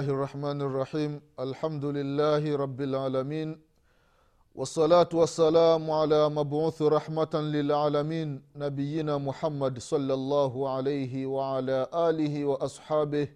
الله 0.00 0.06
الرحمن 0.14 0.58
الرحيم 0.68 1.12
الحمد 1.46 1.84
لله 1.98 2.42
رب 2.64 2.80
العالمين 2.88 3.48
والصلاة 4.58 5.08
والسلام 5.20 5.90
على 6.00 6.20
مبعوث 6.38 6.78
رحمة 6.96 7.34
للعالمين 7.56 8.28
نبينا 8.64 9.14
محمد 9.28 9.74
صلى 9.78 10.14
الله 10.20 10.52
عليه 10.74 11.14
وعلى 11.26 11.78
آله 12.08 12.34
وأصحابه 12.50 13.28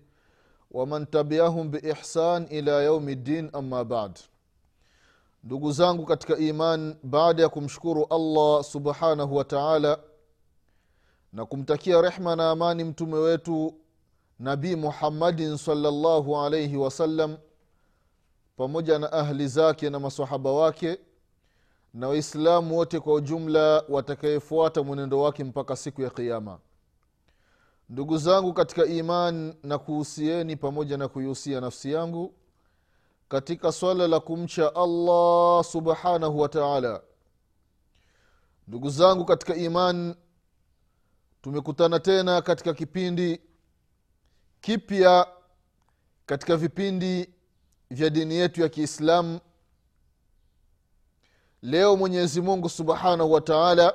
ومن 0.77 1.01
تبعهم 1.11 1.65
بإحسان 1.71 2.41
إلى 2.57 2.75
يوم 2.89 3.07
الدين 3.09 3.45
أما 3.61 3.83
بعد 3.83 4.19
ndugu 5.45 5.73
zangu 5.73 6.07
katika 6.07 6.37
iman 6.37 6.97
baada 7.03 7.43
ya 7.43 7.49
kumshukuru 7.49 8.07
allah 8.11 8.65
subhanahu 8.65 9.37
wa 9.37 9.45
taala 9.45 9.99
na 11.33 11.47
kumtakia 11.47 12.03
rehma 12.03 12.37
na 12.37 12.51
amani 12.51 12.85
mtume 12.85 13.15
wetu 13.19 13.75
nabii 14.40 14.76
muhammadin 14.76 15.58
salllahu 15.58 16.38
alaihi 16.38 16.78
wasallam 16.78 17.38
pamoja 18.58 19.00
na 19.00 19.12
ahli 19.12 19.48
zake 19.48 19.90
na 19.90 20.00
masahaba 20.00 20.52
wake 20.52 21.00
na 21.94 22.08
waislamu 22.08 22.78
wote 22.78 23.00
kwa 23.00 23.14
ujumla 23.14 23.84
watakayefuata 23.90 24.84
mwenendo 24.84 25.22
wake 25.22 25.44
mpaka 25.44 25.76
siku 25.76 26.02
ya 26.02 26.10
qiama 26.10 26.60
ndugu 27.90 28.18
zangu 28.18 28.54
katika 28.54 28.86
iman 28.86 29.54
na 29.64 29.78
kuhusieni 29.78 30.56
pamoja 30.56 30.98
na 30.98 31.08
kuihusia 31.08 31.62
nafsi 31.62 31.92
yangu 31.92 32.34
katika 33.28 33.72
swala 33.72 34.08
la 34.08 34.20
kumcha 34.20 34.76
allah 34.76 35.64
subhanahu 35.64 36.40
wa 36.40 36.50
taala. 36.50 37.02
Ndugu 38.68 38.90
zangu 38.90 39.26
katika 39.26 39.56
iman 39.56 40.16
tumekutana 41.42 42.00
tena 42.00 42.42
katika 42.42 42.74
kipindi 42.74 43.42
kipya 44.66 45.28
katika 46.26 46.58
vipindi 46.58 47.30
vya 47.90 48.10
dini 48.10 48.36
yetu 48.36 48.62
ya 48.62 48.70
kiislamu. 48.70 49.40
Leo 51.62 51.96
mwenyezi 51.98 52.42
mungu 52.42 52.70
subhanahu 52.70 53.32
wa 53.32 53.42
taala 53.42 53.94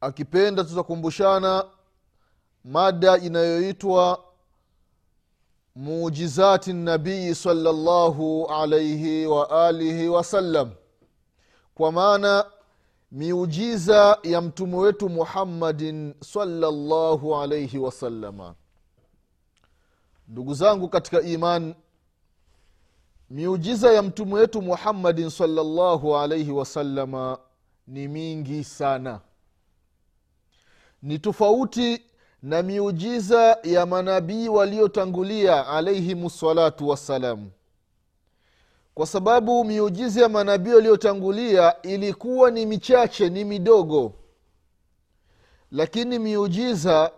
akipenda 0.00 0.64
tutakumbushana 0.64 1.64
mada 2.64 3.18
inayoitwa 3.18 4.24
mujizati 5.74 6.72
nabii 6.72 7.34
salllahu 7.34 8.46
alaihi 8.46 9.26
waalihi 9.26 10.08
wasallam 10.08 10.70
kwa 11.74 11.92
maana 11.92 12.44
miujiza 13.12 14.18
ya 14.22 14.40
mtume 14.40 14.76
wetu 14.76 15.08
muhammadin 15.08 16.14
salllahu 16.20 17.36
alaihi 17.36 17.78
wasalama 17.78 18.54
ndugu 20.28 20.54
zangu 20.54 20.88
katika 20.88 21.20
iman 21.22 21.74
miujiza 23.30 23.92
ya 23.92 24.02
mtume 24.02 24.34
wetu 24.34 24.62
muhammadin 24.62 25.30
salllahu 25.30 26.16
alaihi 26.16 26.50
wasalama 26.50 27.38
ni 27.86 28.08
mingi 28.08 28.64
sana. 28.64 29.20
Ni 31.02 31.18
tofauti 31.18 32.02
na 32.42 32.62
miujiza 32.62 33.58
ya 33.62 33.86
manabii 33.86 34.48
waliotangulia 34.48 35.66
alaihim 35.66 36.28
salatu 36.28 36.88
wassalam 36.88 37.50
kwa 38.94 39.06
sababu 39.06 39.64
miujiza 39.64 40.20
ya 40.22 40.28
manabii 40.28 40.70
waliotangulia 40.72 41.82
ilikuwa 41.82 42.50
ni 42.50 42.66
michache 42.66 43.28
ni 43.30 43.44
midogo. 43.44 44.12
Lakini 45.72 46.18
miujiza 46.18 47.12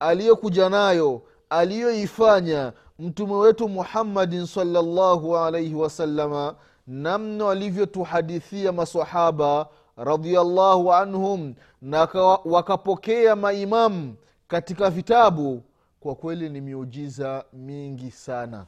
aliyokuja 0.00 0.68
nayo 0.68 1.22
aliyoifanya 1.50 2.72
mtume 2.98 3.34
wetu 3.34 3.68
muhammadin 3.68 4.46
salllahu 4.46 5.36
alaihi 5.36 5.74
wasalama 5.74 6.54
namna 6.86 7.50
alivyotuhadithia 7.50 8.72
masahaba 8.72 9.68
radiallahu 9.96 10.92
anhum 10.92 11.54
na 11.82 12.08
wakapokea 12.44 13.36
maimamu 13.36 14.14
katika 14.48 14.90
vitabu 14.90 15.62
kwa 16.00 16.14
kweli 16.14 16.48
ni 16.50 16.60
miujiza 16.60 17.44
mingi 17.52 18.10
sana. 18.10 18.66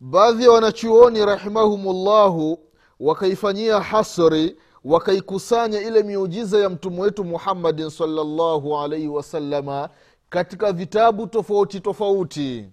Baadhi 0.00 0.44
ya 0.44 0.50
wanachuoni 0.50 1.26
rahimahumullahu 1.26 2.58
wakaifanyia 3.00 3.80
hasri 3.80 4.56
wakaikusanya 4.84 5.80
ile 5.80 6.02
miujiza 6.02 6.58
ya 6.58 6.68
mtume 6.70 7.00
wetu 7.00 7.24
muhammadin 7.24 7.90
salllahu 7.90 8.78
alaihi 8.78 9.08
wasalama 9.08 9.88
katika 10.28 10.72
vitabu 10.72 11.26
tofauti 11.26 11.80
tofauti. 11.80 12.70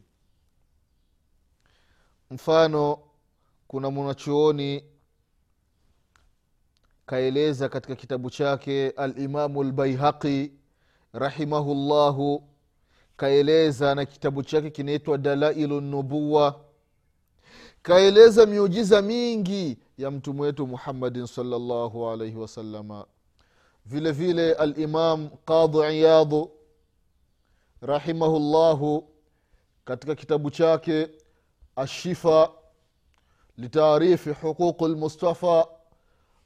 Mfano 2.32 3.00
kuna 3.68 3.92
mwanachuoni 3.92 4.84
kaeleza 7.06 7.70
katika 7.70 7.96
kitabu 7.96 8.30
chake 8.30 8.90
alimamu 8.90 9.64
lbaihaqi 9.64 10.52
rahimahullahu 11.14 12.44
kaeleza 13.18 13.96
na 13.96 14.06
kitabu 14.06 14.44
chake 14.44 14.70
kinaitwa 14.70 15.18
dalailu 15.18 15.82
nubuwa 15.82 16.62
kaeleza 17.82 18.46
miujiza 18.46 19.02
mingi 19.02 19.78
ya 19.98 20.12
mtume 20.12 20.42
wetu 20.42 20.68
muhammadin 20.68 21.28
salllahu 21.28 22.10
alaihi 22.10 22.38
wasalama 22.38 23.06
vile 23.86 24.12
vile 24.12 24.54
alimam 24.54 25.30
qadhi 25.46 25.78
iyadhu 25.98 26.52
rahimahullahu 27.84 29.10
katika 29.86 30.16
kitabu 30.16 30.52
chake 30.52 31.10
ashifa 31.76 32.52
litaarifi 33.58 34.30
huququ 34.30 34.88
lmustafa 34.88 35.68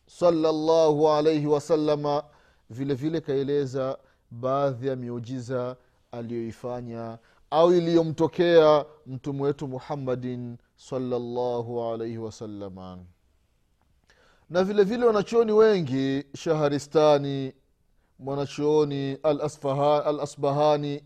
salllahu 0.06 1.10
alaihi 1.10 1.48
wasalama 1.48 2.24
vile 2.70 2.94
vile 2.94 3.22
kaeleza 3.22 3.98
baadhi 4.32 4.88
ya 4.88 4.96
miujiza 4.96 5.76
aliyoifanya 6.12 7.18
au 7.52 7.74
iliyomtokea 7.74 8.86
mtume 9.06 9.42
wetu 9.44 9.68
muhammadin 9.68 10.58
salllahu 10.76 11.84
alaihi 11.84 12.18
wasalama 12.18 13.00
na 14.50 14.64
vile 14.64 14.84
vile 14.84 15.06
wanachuoni 15.06 15.52
wengi 15.52 16.24
shaharistani 16.36 17.54
mwanachuoni 18.20 19.18
al 19.24 19.42
asbahani 20.22 21.04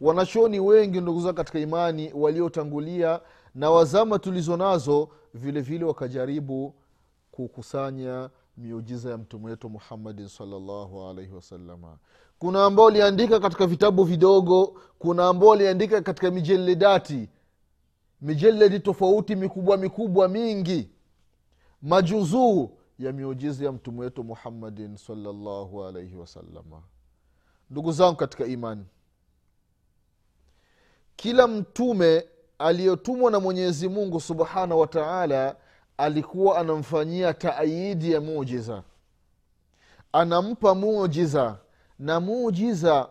wanachuoni 0.00 0.60
wengi 0.60 1.00
ndugu 1.00 1.20
zao 1.20 1.32
katika 1.32 1.58
imani 1.58 2.12
waliotangulia 2.14 3.20
na 3.54 3.70
wazama 3.70 4.18
tulizo 4.18 4.56
nazo 4.56 5.08
vile 5.34 5.60
vile 5.60 5.84
wakajaribu 5.84 6.74
kukusanya 7.30 8.30
miujiza 8.56 9.10
ya 9.10 9.18
mtume 9.18 9.46
wetu 9.50 9.68
muhammadin 9.70 10.28
salllahu 10.28 11.02
alaihi 11.08 11.32
wasalama 11.32 11.96
kuna 12.38 12.64
ambao 12.64 12.84
waliandika 12.84 13.40
katika 13.40 13.66
vitabu 13.66 14.04
vidogo 14.04 14.80
kuna 14.98 15.28
ambao 15.28 15.48
waliandika 15.48 16.00
katika 16.02 16.30
mijeledati 16.30 17.28
mijeledi 18.20 18.80
tofauti 18.80 19.36
mikubwa 19.36 19.76
mikubwa 19.76 20.28
mingi. 20.28 20.90
Majuzuu 21.82 22.70
ya 22.98 23.12
miujiza 23.12 23.64
ya 23.64 23.72
mtume 23.72 24.00
wetu 24.00 24.24
muhammadin 24.24 24.96
salllahu 24.96 25.84
alaihi 25.84 26.16
wasalama 26.16 26.82
ndugu 27.70 27.92
zangu 27.92 28.16
katika 28.16 28.46
imani 28.46 28.84
kila 31.20 31.46
mtume 31.48 32.24
aliyotumwa 32.58 33.30
na 33.30 33.40
mwenyezi 33.40 33.88
mungu 33.88 34.20
subhanahu 34.20 34.80
wa 34.80 34.86
taala 34.86 35.56
alikuwa 35.96 36.58
anamfanyia 36.58 37.34
taayidi 37.34 38.12
ya 38.12 38.20
mujiza 38.20 38.82
anampa 40.12 40.74
mujiza 40.74 41.58
na 41.98 42.20
mujiza 42.20 43.08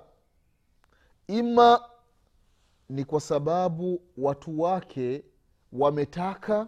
ima 1.28 1.82
ni 2.90 3.06
kwa 3.06 3.22
sababu 3.22 4.02
watu 4.18 4.62
wake 4.62 5.24
wametaka 5.74 6.68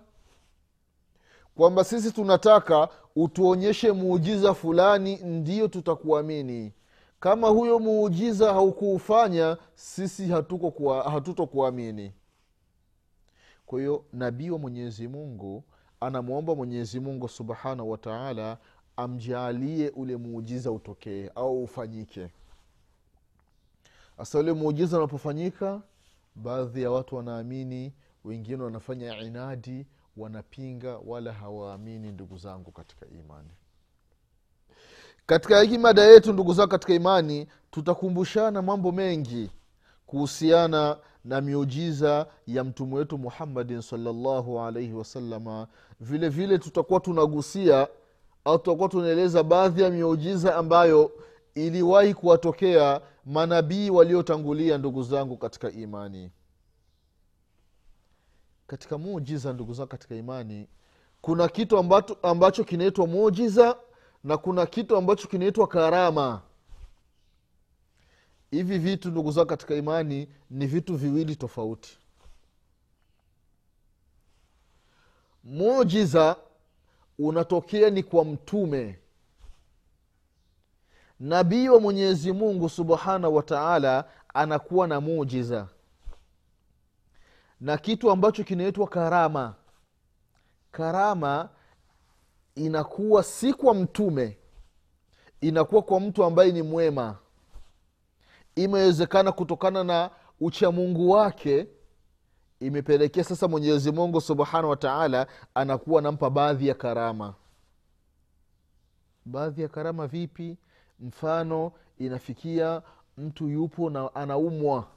kwamba 1.55 1.83
sisi 1.83 2.11
tunataka 2.11 2.89
utuonyeshe 3.15 3.91
muujiza 3.91 4.53
fulani 4.53 5.15
ndiyo 5.15 5.67
tutakuamini 5.67 6.73
kama 7.21 7.47
huyo 7.47 7.79
muujiza 7.79 8.53
haukuufanya 8.53 9.57
sisi 9.75 10.27
hatutokuamini. 11.11 12.13
Kwa 13.65 13.79
hiyo 13.79 14.05
nabii 14.13 14.49
wa 14.49 14.59
mwenyezi 14.59 15.07
mungu 15.07 15.63
anamwomba 15.99 16.55
mwenyezi 16.55 16.99
mungu 16.99 17.29
subhanahu 17.29 17.91
wataala 17.91 18.57
amjaalie 18.97 19.89
ule 19.89 20.17
muujiza 20.17 20.71
utokee 20.71 21.29
au 21.35 21.63
ufanyike. 21.63 22.29
Hasa 24.17 24.39
ule 24.39 24.53
muujiza 24.53 24.97
unapofanyika 24.97 25.81
baadhi 26.35 26.81
ya 26.81 26.91
watu 26.91 27.15
wanaamini 27.15 27.93
wengine 28.23 28.63
wanafanya 28.63 29.19
inadi 29.19 29.85
wanapinga 30.17 30.97
wala 30.97 31.33
hawaamini 31.33 32.11
ndugu 32.11 32.37
zangu 32.37 32.71
katika 32.71 33.05
imani 33.07 33.49
katika 35.25 35.61
hii 35.61 35.77
mada 35.77 36.01
yetu 36.03 36.33
ndugu 36.33 36.53
zangu 36.53 36.69
katika 36.69 36.93
imani 36.93 37.47
tutakumbushana 37.71 38.61
mambo 38.61 38.91
mengi 38.91 39.49
kuhusiana 40.05 40.97
na 41.25 41.41
miujiza 41.41 42.27
ya 42.47 42.63
mtume 42.63 42.95
wetu 42.95 43.17
muhammadin 43.17 43.81
salllahu 43.81 44.59
alaihi 44.59 44.93
wasalama 44.93 45.67
vile 45.99 46.29
vile 46.29 46.57
tutakuwa 46.57 46.99
tunagusia 46.99 47.87
au 48.45 48.57
tutakuwa 48.57 48.89
tunaeleza 48.89 49.43
baadhi 49.43 49.81
ya 49.81 49.89
miujiza 49.89 50.55
ambayo 50.55 51.11
iliwahi 51.55 52.13
kuwatokea 52.13 53.01
manabii 53.25 53.89
waliotangulia 53.89 54.77
ndugu 54.77 55.03
zangu 55.03 55.37
katika 55.37 55.71
imani. 55.71 56.31
Katika 58.67 58.97
muujiza 58.97 59.53
ndugu 59.53 59.73
zangu 59.73 59.89
katika 59.89 60.15
imani 60.15 60.67
kuna 61.21 61.47
kitu 61.47 61.77
ambacho, 61.77 62.17
ambacho 62.23 62.63
kinaitwa 62.63 63.07
muujiza 63.07 63.77
na 64.23 64.37
kuna 64.37 64.65
kitu 64.65 64.97
ambacho 64.97 65.27
kinaitwa 65.27 65.67
karama. 65.67 66.41
Hivi 68.51 68.77
vitu 68.77 69.09
ndugu 69.11 69.31
zao 69.31 69.45
katika 69.45 69.75
imani 69.75 70.27
ni 70.49 70.67
vitu 70.67 70.95
viwili 70.97 71.35
tofauti. 71.35 71.97
Mujiza 75.43 76.35
unatokea 77.19 77.89
ni 77.89 78.03
kwa 78.03 78.25
mtume. 78.25 78.99
Nabii 81.19 81.67
wa 81.69 81.79
mwenyezi 81.79 82.31
mungu 82.31 82.69
subhanahu 82.69 83.35
wa 83.35 83.43
taala 83.43 84.05
anakuwa 84.33 84.87
na 84.87 85.01
mujiza 85.01 85.67
na 87.61 87.77
kitu 87.77 88.11
ambacho 88.11 88.43
kinaitwa 88.43 88.87
karama. 88.87 89.55
Karama 90.71 91.49
inakuwa 92.55 93.23
si 93.23 93.53
kwa 93.53 93.73
mtume 93.73 94.37
inakuwa 95.41 95.81
kwa 95.81 95.99
mtu 95.99 96.23
ambaye 96.23 96.51
ni 96.51 96.61
mwema. 96.61 97.17
Imewezekana 98.55 99.31
kutokana 99.31 99.83
na 99.83 100.09
uchamungu 100.39 101.09
wake 101.09 101.67
imepelekea 102.59 103.23
sasa 103.23 103.47
mwenyezi 103.47 103.91
mungu 103.91 104.21
subhanahu 104.21 104.69
wa 104.69 104.75
taala 104.75 105.27
anakuwa 105.55 105.99
anampa 105.99 106.29
baadhi 106.29 106.67
ya 106.67 106.73
karama. 106.75 107.33
Baadhi 109.25 109.61
ya 109.61 109.67
karama 109.67 110.07
vipi? 110.07 110.57
Mfano 110.99 111.71
inafikia 111.99 112.81
mtu 113.17 113.49
yupo 113.49 113.89
na 113.89 114.15
anaumwa. 114.15 114.87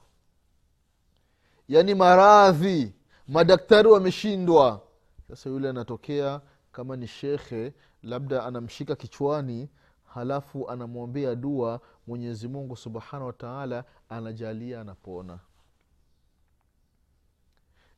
Yaani 1.69 1.95
maradhi 1.95 2.93
madaktari 3.27 3.87
wameshindwa. 3.87 4.81
Sasa 5.27 5.49
yule 5.49 5.69
anatokea 5.69 6.41
kama 6.75 6.95
ni 6.95 7.07
shekhe 7.07 7.73
labda 8.03 8.45
anamshika 8.45 8.95
kichwani 8.95 9.69
halafu 10.03 10.69
anamwombea 10.69 11.35
dua 11.35 11.79
mwenyezi 12.07 12.47
mungu 12.47 12.75
subhanahu 12.75 13.27
wataala 13.27 13.83
anajalia 14.09 14.81
anapona. 14.81 15.39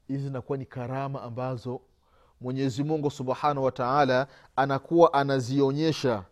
Hizi 0.07 0.23
zinakuwa 0.23 0.57
ni 0.57 0.65
karama 0.65 1.21
ambazo 1.21 1.81
mwenyezi 2.41 2.83
mungu 2.83 3.11
subhanahu 3.11 3.63
wataala 3.65 4.27
anakuwa 4.55 5.13
anazionyesha 5.13 6.23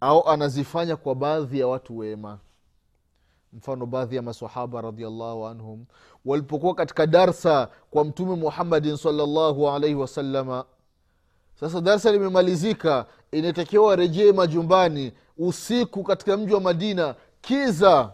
au 0.00 0.28
anazifanya 0.28 0.96
kwa 0.96 1.14
baadhi 1.14 1.60
ya 1.60 1.66
watu 1.68 1.98
wema. 1.98 2.38
Mfano 3.52 3.86
baadhi 3.86 4.16
ya 4.16 4.22
masahaba 4.22 4.80
radiallahu 4.82 5.46
anhum 5.46 5.84
walipokuwa 6.24 6.74
katika 6.74 7.06
darsa 7.06 7.68
kwa 7.90 8.04
mtume 8.04 8.34
muhammadin 8.36 8.96
salllahu 8.96 9.70
alaihi 9.70 9.94
wasalama 9.94 10.64
sasa 11.60 11.80
darsa 11.80 12.12
limemalizika 12.12 13.06
inatakiwa 13.32 13.86
warejee 13.86 14.32
majumbani 14.32 15.12
usiku 15.38 16.02
katika 16.04 16.36
mji 16.36 16.54
wa 16.54 16.60
madina. 16.60 17.14
Kiza 17.40 18.12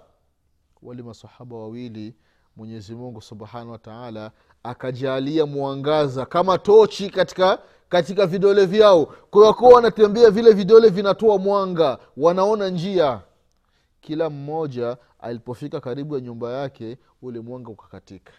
wale 0.83 1.03
masahaba 1.03 1.57
wawili 1.57 2.15
mwenyezi 2.57 2.95
mungu 2.95 3.23
subhanahu 3.23 3.71
wataala 3.71 4.31
akajalia 4.63 5.47
mwangaza 5.47 6.27
kama 6.27 6.59
tochi 6.59 7.11
katika 7.11 7.59
katika 7.89 8.27
vidole 8.27 8.67
vyao. 8.67 9.07
Kwa 9.07 9.51
wanatembea 9.75 10.31
vile 10.31 10.53
vidole 10.53 10.89
vinatoa 10.89 11.39
mwanga 11.39 11.99
wanaona 12.17 12.69
njia. 12.69 13.21
Kila 14.01 14.31
mmoja 14.31 14.97
alipofika 15.21 15.81
karibu 15.81 16.15
ya 16.15 16.21
nyumba 16.21 16.53
yake 16.53 16.99
ule 17.23 17.41
mwanga 17.41 17.71
ukakatika. 17.71 18.33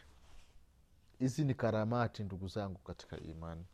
Hizi 1.20 1.44
ni 1.46 1.54
karamati 1.54 2.24
ndugu 2.24 2.48
zangu 2.48 2.80
katika 2.80 3.18
imani 3.20 3.66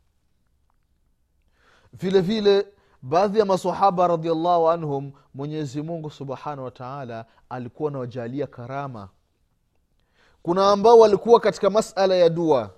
vile 1.92 2.20
vile 2.20 2.66
baadhi 3.02 3.38
ya 3.38 3.44
masahaba 3.44 4.08
radiallahu 4.08 4.68
anhum 4.70 5.12
mwenyezi 5.34 5.82
mungu 5.82 6.10
subhanahu 6.10 6.64
wataala 6.64 7.26
alikuwa 7.48 7.90
anawajalia 7.90 8.46
karama. 8.46 9.08
Kuna 10.42 10.70
ambao 10.70 10.98
walikuwa 10.98 11.40
katika 11.40 11.70
masala 11.70 12.14
ya 12.14 12.28
dua. 12.28 12.70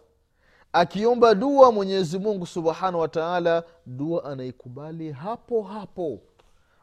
Akiomba 0.72 1.34
dua 1.34 1.72
mwenyezi 1.72 2.18
mungu 2.18 2.46
subhanahu 2.46 2.98
wataala 3.00 3.64
dua 3.86 4.24
anaikubali 4.24 5.12
hapo 5.12 5.62
hapo. 5.62 6.20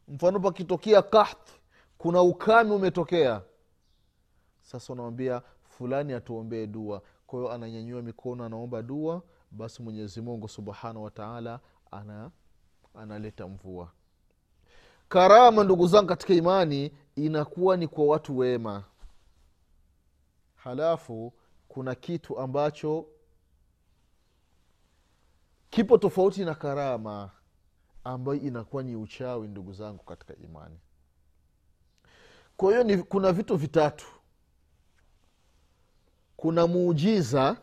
Mfano 0.07 0.39
pakitokea 0.39 1.01
kahth 1.01 1.49
kuna 1.97 2.21
ukame 2.21 2.71
umetokea. 2.73 3.41
Sasa 4.61 4.93
unamwambia 4.93 5.41
fulani 5.63 6.13
atuombee 6.13 6.67
dua. 6.67 7.01
Kwa 7.27 7.39
hiyo 7.39 7.51
ananyanyua 7.51 8.01
mikono 8.01 8.43
anaomba 8.43 8.81
dua 8.81 9.21
basi 9.51 9.81
mwenyezi 9.83 10.21
mungu 10.21 10.47
subhanahu 10.49 11.03
wataala 11.03 11.59
ana 11.91 12.31
analeta 12.95 13.47
mvua. 13.47 13.91
Karama 15.09 15.63
ndugu 15.63 15.87
zangu 15.87 16.07
katika 16.07 16.33
imani 16.33 16.91
inakuwa 17.15 17.77
ni 17.77 17.87
kwa 17.87 18.05
watu 18.05 18.37
wema. 18.37 18.83
Halafu 20.55 21.33
kuna 21.67 21.95
kitu 21.95 22.39
ambacho 22.39 23.05
kipo 25.69 25.97
tofauti 25.97 26.45
na 26.45 26.55
karama 26.55 27.31
ambayo 28.03 28.39
inakuwa 28.39 28.83
ni 28.83 28.95
uchawi 28.95 29.47
ndugu 29.47 29.73
zangu 29.73 30.03
katika 30.03 30.35
imani. 30.35 30.79
Kwa 32.57 32.83
hiyo 32.83 33.03
kuna 33.03 33.31
vitu 33.31 33.55
vitatu. 33.57 34.05
Kuna 36.37 36.67
muujiza 36.67 37.57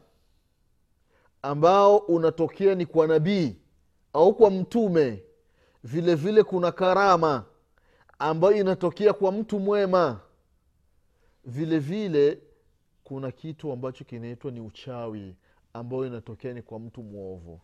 ambao 1.42 1.96
unatokea 1.96 2.74
ni 2.74 2.86
kwa 2.86 3.06
nabii 3.06 3.56
au 4.16 4.34
kwa 4.34 4.50
mtume. 4.50 5.22
Vile 5.84 6.14
vile 6.14 6.42
kuna 6.42 6.72
karama 6.72 7.44
ambayo 8.18 8.56
inatokea 8.56 9.12
kwa 9.12 9.32
mtu 9.32 9.60
mwema. 9.60 10.20
Vile 11.44 11.78
vile 11.78 12.38
kuna 13.04 13.30
kitu 13.30 13.72
ambacho 13.72 14.04
kinaitwa 14.04 14.50
ni 14.50 14.60
uchawi 14.60 15.36
ambayo 15.72 16.06
inatokea 16.06 16.52
ni 16.52 16.62
kwa 16.62 16.78
mtu 16.78 17.02
mwovu. 17.02 17.60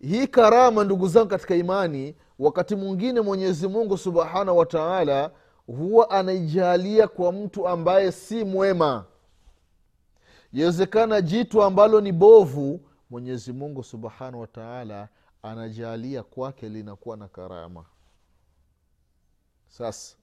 Hii 0.00 0.26
karama 0.26 0.84
ndugu 0.84 1.08
zangu 1.08 1.28
katika 1.28 1.54
imani 1.56 2.14
wakati 2.38 2.76
mwingine 2.76 3.20
mwenyezi 3.20 3.68
mungu 3.68 3.98
subhanahu 3.98 4.58
wataala 4.58 5.30
huwa 5.66 6.10
anaijalia 6.10 7.08
kwa 7.08 7.32
mtu 7.32 7.68
ambaye 7.68 8.12
si 8.12 8.44
mwema. 8.44 9.04
Yawezekana 10.52 11.20
jitu 11.20 11.62
ambalo 11.62 12.00
ni 12.00 12.12
bovu 12.12 12.80
mwenyezi 13.10 13.52
mungu 13.52 13.82
subhanahu 13.84 14.40
wataala 14.40 15.08
anajalia 15.42 16.22
kwake 16.22 16.68
linakuwa 16.68 17.16
na 17.16 17.28
karama. 17.28 17.84
Sasa 19.68 20.16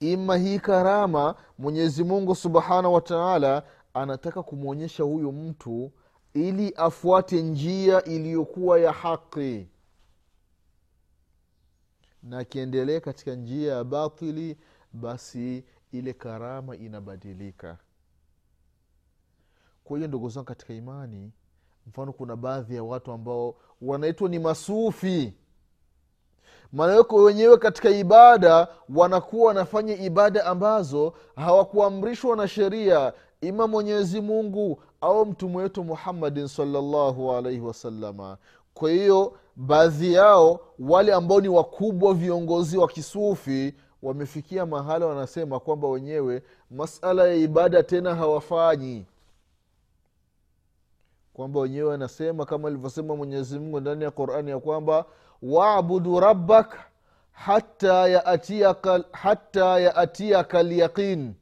ima 0.00 0.36
hii 0.36 0.58
karama 0.58 1.34
mwenyezi 1.58 2.04
mungu 2.04 2.34
subhanahu 2.34 2.94
wataala 2.94 3.62
anataka 3.94 4.42
kumwonyesha 4.42 5.02
huyu 5.02 5.32
mtu 5.32 5.92
ili 6.34 6.74
afuate 6.74 7.42
njia 7.42 8.04
iliyokuwa 8.04 8.80
ya 8.80 8.92
haki. 8.92 9.68
Na 12.22 12.38
akiendelea 12.38 13.00
katika 13.00 13.34
njia 13.34 13.72
ya 13.74 13.84
batili 13.84 14.58
basi 14.92 15.64
ile 15.92 16.12
karama 16.12 16.76
inabadilika. 16.76 17.78
Kwa 19.84 19.96
hiyo 19.96 20.08
ndugu 20.08 20.28
zangu 20.28 20.46
katika 20.46 20.74
imani 20.74 21.32
mfano 21.86 22.12
kuna 22.12 22.36
baadhi 22.36 22.74
ya 22.76 22.82
watu 22.84 23.12
ambao 23.12 23.54
wanaitwa 23.82 24.28
ni 24.28 24.38
masufi. 24.38 25.34
Maanayoko 26.72 27.16
wenyewe 27.16 27.56
katika 27.58 27.90
ibada 27.90 28.68
wanakuwa 28.94 29.48
wanafanya 29.48 29.96
ibada 29.96 30.44
ambazo 30.46 31.12
hawakuamrishwa 31.36 32.36
na 32.36 32.48
sheria 32.48 33.12
ima 33.40 33.66
mwenyezi 33.66 34.20
mungu 34.20 34.82
au 35.00 35.26
mtume 35.26 35.56
wetu 35.56 35.84
muhammadin 35.84 36.48
salllahu 36.48 37.32
alaihi 37.32 37.60
wasalama 37.60 38.36
kwa 38.74 38.90
hiyo 38.90 39.32
baadhi 39.56 40.12
yao 40.12 40.60
wale 40.78 41.12
ambao 41.12 41.40
ni 41.40 41.48
wakubwa 41.48 42.14
viongozi 42.14 42.78
wa 42.78 42.88
kisufi 42.88 43.74
wamefikia 44.02 44.66
mahala 44.66 45.06
wanasema 45.06 45.60
kwamba 45.60 45.88
wenyewe 45.88 46.42
masala 46.70 47.26
ya 47.28 47.34
ibada 47.34 47.82
tena 47.82 48.14
hawafanyi 48.14 49.06
kwamba 51.32 51.60
wenyewe 51.60 51.88
wanasema 51.88 52.44
kama 52.46 52.68
alivyosema 52.68 53.16
mwenyezi 53.16 53.58
mungu 53.58 53.80
ndani 53.80 54.04
ya 54.04 54.10
qurani 54.10 54.50
ya 54.50 54.58
kwamba 54.58 55.04
wabudu 55.42 56.20
rabbak 56.20 56.76
hata 57.32 58.08
yaatiaka 58.08 59.04
hata 59.12 60.62
lyaqin 60.62 61.32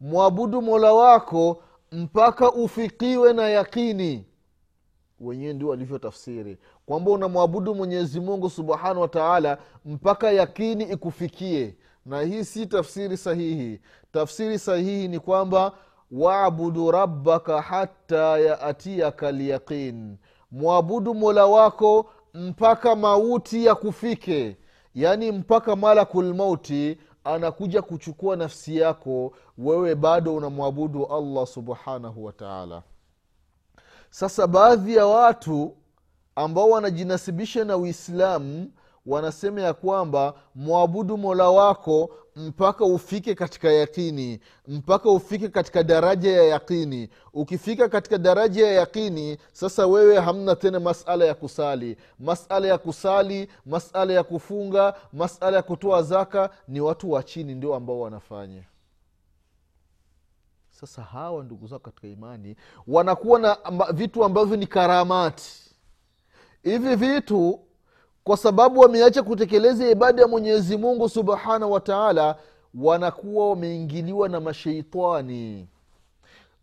mwabudu 0.00 0.62
mola 0.62 0.92
wako 0.92 1.62
mpaka 1.92 2.52
ufikiwe 2.52 3.32
na 3.32 3.48
yaqini. 3.48 4.24
Wenyewe 5.20 5.52
ndio 5.52 5.68
walivyotafsiri 5.68 6.58
kwamba 6.86 7.10
unamwabudu 7.10 7.74
mwenyezi 7.74 8.20
mungu 8.20 8.50
subhanahu 8.50 9.00
wataala 9.00 9.58
mpaka 9.84 10.30
yakini 10.32 10.84
ikufikie. 10.84 11.76
Na 12.06 12.20
hii 12.20 12.44
si 12.44 12.66
tafsiri 12.66 13.16
sahihi. 13.16 13.80
Tafsiri 14.12 14.58
sahihi 14.58 15.08
ni 15.08 15.20
kwamba 15.20 15.72
wabudu 16.10 16.90
rabbaka 16.90 17.62
hata 17.62 18.38
yaatiaka 18.38 19.32
lyaqin 19.32 20.16
mwabudu 20.50 21.14
mola 21.14 21.46
wako 21.46 22.10
mpaka 22.34 22.96
mauti 22.96 23.64
ya 23.64 23.74
kufike 23.74 24.56
yaani 24.94 25.32
mpaka 25.32 25.76
malakulmauti 25.76 26.98
anakuja 27.24 27.82
kuchukua 27.82 28.36
nafsi 28.36 28.76
yako 28.76 29.32
wewe 29.58 29.94
bado 29.94 30.34
unamwabudu 30.36 31.06
allah 31.06 31.46
subhanahu 31.46 32.24
wa 32.24 32.32
taala. 32.32 32.82
Sasa 34.10 34.46
baadhi 34.46 34.96
ya 34.96 35.06
watu 35.06 35.76
ambao 36.36 36.70
wanajinasibisha 36.70 37.64
na 37.64 37.76
uislamu 37.76 38.70
wanasema 39.08 39.60
ya 39.60 39.74
kwamba 39.74 40.34
mwabudu 40.54 41.18
mola 41.18 41.50
wako 41.50 42.10
mpaka 42.36 42.84
ufike 42.84 43.34
katika 43.34 43.72
yakini 43.72 44.40
mpaka 44.68 45.10
ufike 45.10 45.48
katika 45.48 45.82
daraja 45.82 46.32
ya 46.32 46.42
yakini. 46.42 47.08
Ukifika 47.32 47.88
katika 47.88 48.18
daraja 48.18 48.66
ya 48.66 48.72
yakini 48.72 49.38
sasa 49.52 49.86
wewe 49.86 50.20
hamna 50.20 50.56
tena 50.56 50.80
masala 50.80 51.24
ya 51.24 51.34
kusali. 51.34 51.96
Masala 52.18 52.68
ya 52.68 52.78
kusali 52.78 53.48
masala 53.66 54.12
ya 54.12 54.22
kufunga 54.24 54.94
masala 55.12 55.56
ya 55.56 55.62
kutoa 55.62 56.02
zaka 56.02 56.50
ni 56.68 56.80
watu 56.80 57.10
wa 57.10 57.22
chini 57.22 57.54
ndio 57.54 57.74
ambao 57.74 58.00
wanafanya. 58.00 58.62
Sasa 60.70 61.02
hawa 61.02 61.44
ndugu 61.44 61.66
zao 61.66 61.78
katika 61.78 62.08
imani 62.08 62.56
wanakuwa 62.86 63.38
na 63.40 63.56
vitu 63.92 64.24
ambavyo 64.24 64.56
ni 64.56 64.66
karamati. 64.66 65.52
Hivi 66.62 66.94
vitu 66.96 67.60
kwa 68.28 68.36
sababu 68.36 68.80
wameacha 68.80 69.22
kutekeleza 69.22 69.90
ibada 69.90 70.22
ya 70.22 70.28
mwenyezi 70.28 70.76
mungu 70.76 71.08
subhanahu 71.08 71.72
wa 71.72 71.80
taala 71.80 72.36
wanakuwa 72.74 73.50
wameingiliwa 73.50 74.28
na 74.28 74.40
masheitani 74.40 75.68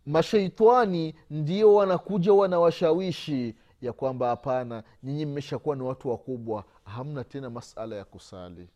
masheitani 0.06 1.14
ndio 1.30 1.74
wanakuja 1.74 2.32
wanawashawishi 2.32 3.54
ya 3.82 3.92
kwamba 3.92 4.28
hapana 4.28 4.82
nyinyi 5.02 5.26
mmeshakuwa 5.26 5.76
ni 5.76 5.82
watu 5.82 6.08
wakubwa 6.08 6.64
hamna 6.84 7.24
tena 7.24 7.50
masala 7.50 7.96
ya 7.96 8.04
kusali. 8.04 8.68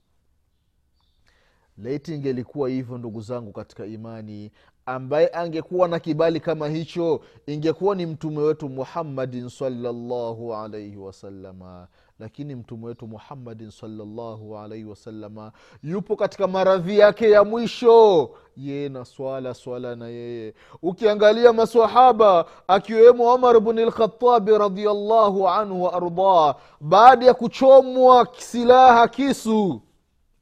Laiti 1.78 2.14
ingelikuwa 2.14 2.68
hivyo 2.68 2.99
ndugu 2.99 3.20
zangu 3.20 3.52
katika 3.52 3.87
imani 3.87 4.50
ambaye 4.87 5.30
angekuwa 5.32 5.88
na 5.88 5.99
kibali 5.99 6.40
kama 6.40 6.68
hicho 6.68 7.20
ingekuwa 7.47 7.94
ni 7.94 8.06
mtume 8.06 8.38
wetu 8.38 8.68
muhammadin 8.68 9.49
salllahu 9.49 10.54
alaihi 10.54 10.97
wasalama 10.97 11.88
lakini 12.20 12.54
mtume 12.54 12.86
wetu 12.86 13.06
muhammadin 13.06 13.70
salllahu 13.70 14.58
alaihi 14.58 14.84
wasalama 14.84 15.52
yupo 15.82 16.16
katika 16.16 16.46
maradhi 16.46 16.98
yake 16.98 17.30
ya 17.30 17.44
mwisho. 17.44 18.30
Yeye 18.56 18.88
na 18.88 19.04
swala 19.04 19.54
swala 19.54 19.96
na 19.96 20.08
yeye. 20.08 20.54
Ukiangalia 20.82 21.52
masahaba 21.52 22.44
akiwemo 22.68 23.34
umar 23.34 23.60
bni 23.60 23.84
lkhatabi 23.84 24.58
radiallahu 24.58 25.48
anhu 25.48 25.82
waardah 25.82 26.56
baada 26.80 27.26
ya 27.26 27.34
kuchomwa 27.34 28.28
silaha 28.38 29.08
kisu 29.08 29.82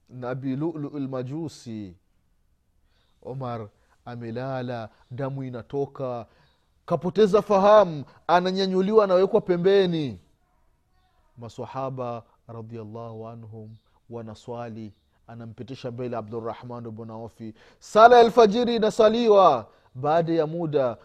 na 0.08 0.35
bilulu 0.35 0.99
lmajusi 0.99 1.97
omar 3.23 3.68
amelala 4.04 4.88
damu 5.11 5.44
inatoka 5.44 6.26
kapoteza 6.87 7.42
fahamu 7.42 8.04
ananyanyuliwa 8.26 9.04
anawekwa 9.04 9.40
pembeni 9.40 10.18
masahaba 11.38 12.23
radiallahu 12.49 13.28
anhum 13.28 13.76
wanaswali 14.11 14.92
anampitisha 15.26 15.90
mbele 15.90 16.16
abdurahman 16.16 16.90
bnu 16.90 17.12
aufi 17.14 17.54
sala 17.78 18.16
ya 18.16 18.21
alfajiri 18.23 18.76
inasaliwa 18.76 19.71
baada 19.95 20.33
ya 20.33 20.47
muda 20.47 20.97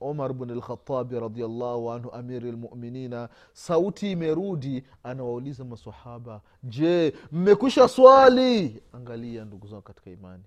umar 0.00 0.32
bn 0.32 0.50
lkhatabi 0.54 1.20
radiallahu 1.20 1.92
anhu 1.92 2.10
amiri 2.12 2.52
lmuminina 2.52 3.28
sauti 3.52 4.10
imerudi 4.12 4.84
anawauliza 5.02 5.64
masahaba 5.64 6.40
je 6.62 7.14
mmekwisha 7.32 7.88
swali? 7.88 8.82
Angalia 8.92 9.44
ndugu 9.44 9.66
zao 9.66 9.80
katika 9.82 10.10
imani. 10.10 10.44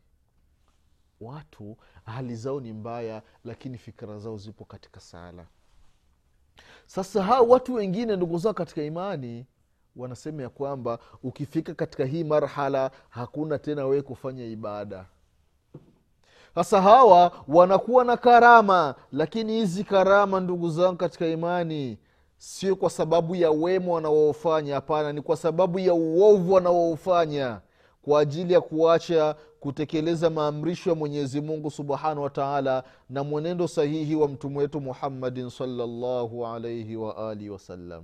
Watu 1.22 1.78
hali 2.06 2.36
zao 2.36 2.60
ni 2.60 2.74
mbaya 2.74 3.22
lakini 3.44 3.78
fikira 3.78 4.20
zao 4.20 4.38
zipo 4.38 4.66
katika 4.66 5.00
sala 5.00 5.46
sasa 6.86 7.24
hao 7.24 7.48
watu 7.48 7.74
wengine 7.74 8.16
ndugu 8.16 8.38
zao 8.38 8.54
katika 8.54 8.84
imani 8.84 9.46
wanasema 9.96 10.42
ya 10.44 10.50
kwamba 10.50 11.00
ukifika 11.24 11.74
katika 11.74 12.06
hii 12.06 12.24
marhala 12.24 12.92
hakuna 13.10 13.60
tena 13.60 13.86
wewe 13.86 14.02
kufanya 14.02 14.46
ibada. 14.46 15.06
Sasa 16.56 16.82
hawa 16.82 17.32
wanakuwa 17.48 18.04
na 18.06 18.18
karama 18.18 18.96
lakini 19.12 19.54
hizi 19.54 19.84
karama 19.84 20.40
ndugu 20.40 20.70
zangu 20.70 20.96
katika 20.98 21.28
imani 21.28 21.98
sio 22.38 22.76
kwa 22.76 22.90
sababu 22.90 23.36
ya 23.36 23.52
wema 23.52 23.92
wanaoufanya. 23.94 24.76
Hapana 24.76 25.14
ni 25.14 25.22
kwa 25.22 25.38
sababu 25.38 25.80
ya 25.80 25.94
uovu 25.94 26.54
wanaoufanya 26.54 27.60
kwa 28.02 28.20
ajili 28.20 28.54
ya 28.54 28.62
kuacha 28.62 29.36
kutekeleza 29.60 30.30
maamrisho 30.30 30.90
ya 30.90 30.96
mwenyezi 30.96 31.42
mungu 31.42 31.72
subhanahu 31.72 32.22
wa 32.24 32.30
taala 32.30 32.84
na 33.10 33.24
mwenendo 33.24 33.68
sahihi 33.68 34.16
wa 34.16 34.28
mtume 34.28 34.58
wetu 34.58 34.82
muhammadin 34.82 35.50
salllahu 35.50 36.48
alaihi 36.48 36.96
waalihi 36.96 37.50
wasallam 37.50 38.04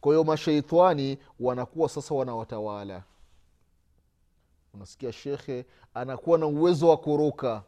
kwa 0.00 0.12
hiyo 0.12 0.24
masheitani 0.24 1.18
wanakuwa 1.40 1.88
sasa 1.88 2.14
wanawatawala. 2.14 3.02
Unasikia 4.74 5.12
shekhe 5.12 5.64
anakuwa 5.94 6.38
na 6.38 6.46
uwezo 6.46 6.88
wa 6.88 6.96
kuruka. 6.96 7.62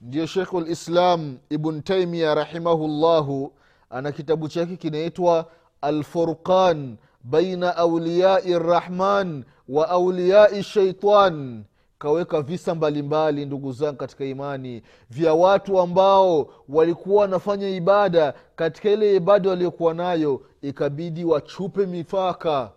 Ndio 0.00 0.26
shekhu 0.26 0.60
lislam 0.60 1.38
ibn 1.50 1.82
taimia 1.82 2.34
rahimahullahu 2.34 3.52
ana 3.90 4.12
kitabu 4.12 4.48
chake 4.48 4.76
kinaitwa 4.76 5.50
alfurqan 5.80 6.96
baina 7.24 7.76
auliyai 7.76 8.58
rrahman 8.58 9.44
wa 9.68 9.88
auliyai 9.88 10.62
shaitan 10.62 11.64
kaweka 11.98 12.42
visa 12.42 12.74
mbalimbali 12.74 13.46
ndugu 13.46 13.72
zangu 13.72 13.96
katika 13.96 14.24
imani 14.24 14.82
vya 15.10 15.34
watu 15.34 15.80
ambao 15.80 16.50
walikuwa 16.68 17.22
wanafanya 17.22 17.68
ibada. 17.68 18.34
Katika 18.56 18.90
ile 18.90 19.16
ibada 19.16 19.50
waliokuwa 19.50 19.94
nayo 19.94 20.42
ikabidi 20.62 21.24
wachupe 21.24 21.86
mipaka. 21.86 22.72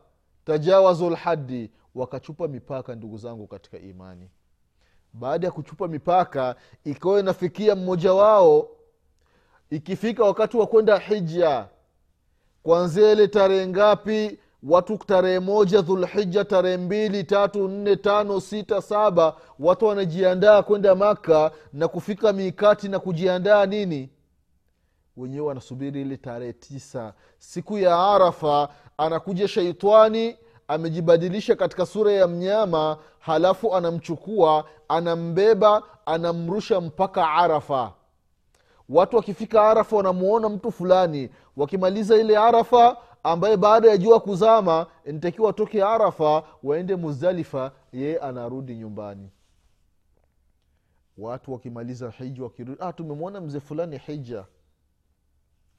Tajawazu 0.45 1.09
lhadi 1.09 1.71
wakachupa 1.95 2.47
mipaka 2.47 2.95
ndugu 2.95 3.17
zangu 3.17 3.47
katika 3.47 3.77
imani. 3.79 4.29
Baada 5.13 5.47
ya 5.47 5.51
kuchupa 5.51 5.87
mipaka 5.87 6.55
ikawa 6.83 7.19
inafikia 7.19 7.75
mmoja 7.75 8.13
wao. 8.13 8.69
Ikifika 9.69 10.23
wakati 10.23 10.57
wa 10.57 10.67
kwenda 10.67 10.97
hija 10.97 11.67
kwanzia 12.63 13.11
ile 13.11 13.27
tarehe 13.27 13.67
ngapi 13.67 14.39
watu 14.63 14.97
tarehe 14.97 15.39
moja 15.39 15.81
dhulhija 15.81 16.45
tarehe 16.45 16.77
mbili 16.77 17.23
tatu 17.23 17.67
nne 17.67 17.95
tano 17.95 18.39
sita 18.39 18.81
saba 18.81 19.35
watu 19.59 19.85
wanajiandaa 19.85 20.63
kwenda 20.63 20.95
maka 20.95 21.51
na 21.73 21.87
kufika 21.87 22.33
mikati 22.33 22.87
na 22.89 22.99
kujiandaa 22.99 23.65
nini? 23.65 24.09
Wenyewe 25.17 25.47
wanasubiri 25.47 26.01
ile 26.01 26.17
tarehe 26.17 26.53
tisa. 26.53 27.13
Siku 27.37 27.77
ya 27.77 27.95
arafa 27.99 28.69
anakuja 28.97 29.47
sheitani 29.47 30.37
amejibadilisha 30.67 31.55
katika 31.55 31.85
sura 31.85 32.11
ya 32.11 32.27
mnyama 32.27 32.97
halafu 33.19 33.75
anamchukua 33.75 34.65
anambeba 34.87 35.83
anamrusha 36.05 36.81
mpaka 36.81 37.29
arafa. 37.31 37.91
Watu 38.89 39.15
wakifika 39.15 39.69
arafa 39.69 39.95
wanamuona 39.95 40.49
mtu 40.49 40.71
fulani. 40.71 41.29
Wakimaliza 41.57 42.17
ile 42.17 42.37
arafa 42.37 42.97
ambaye 43.23 43.57
baada 43.57 43.89
ya 43.89 43.97
jua 43.97 44.19
kuzama 44.19 44.87
nitakiwa 45.05 45.47
watoke 45.47 45.83
arafa 45.83 46.43
waende 46.63 46.95
muzdalifa 46.95 47.71
yeye 47.93 48.17
anarudi 48.19 48.75
nyumbani. 48.75 49.29
Watu 51.17 51.53
wakimaliza 51.53 52.09
hija 52.11 52.43
wakirudi 52.43 52.81
ah, 52.83 52.93
tumemwona 52.93 53.41
mzee 53.41 53.59
fulani 53.59 53.97
hija 53.97 54.45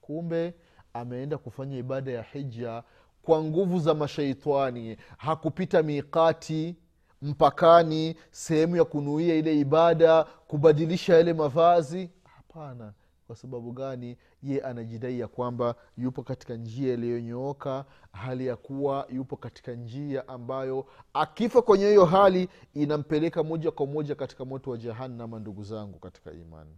kumbe 0.01 0.53
ameenda 0.93 1.37
kufanya 1.37 1.77
ibada 1.77 2.11
ya 2.11 2.21
hija 2.23 2.83
kwa 3.21 3.43
nguvu 3.43 3.79
za 3.79 3.93
mashaitani. 3.93 4.97
Hakupita 5.17 5.83
miqati 5.83 6.75
mpakani 7.21 8.15
sehemu 8.31 8.75
ya 8.75 8.85
kunuia 8.85 9.35
ile 9.35 9.59
ibada 9.59 10.23
kubadilisha 10.23 11.13
yale 11.17 11.33
mavazi. 11.33 12.09
Hapana 12.23 12.93
kwa 13.31 13.37
sababu 13.37 13.71
gani? 13.71 14.17
Ye 14.43 14.61
anajidai 14.61 15.19
ya 15.19 15.27
kwamba 15.27 15.75
yupo 15.97 16.23
katika 16.23 16.55
njia 16.55 16.93
iliyonyooka 16.93 17.85
hali 18.11 18.47
ya 18.47 18.55
kuwa 18.55 19.07
yupo 19.09 19.35
katika 19.37 19.71
njia 19.73 20.27
ambayo 20.27 20.85
akifa 21.13 21.61
kwenye 21.61 21.87
hiyo 21.87 22.05
hali 22.05 22.49
inampeleka 22.73 23.43
moja 23.43 23.71
kwa 23.71 23.85
moja 23.85 24.15
katika 24.15 24.45
moto 24.45 24.71
wa 24.71 24.77
jahannama 24.77 25.39
ndugu 25.39 25.63
zangu 25.63 25.99
katika 25.99 26.31
imani. 26.31 26.77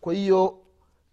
Kwa 0.00 0.14
hiyo 0.14 0.58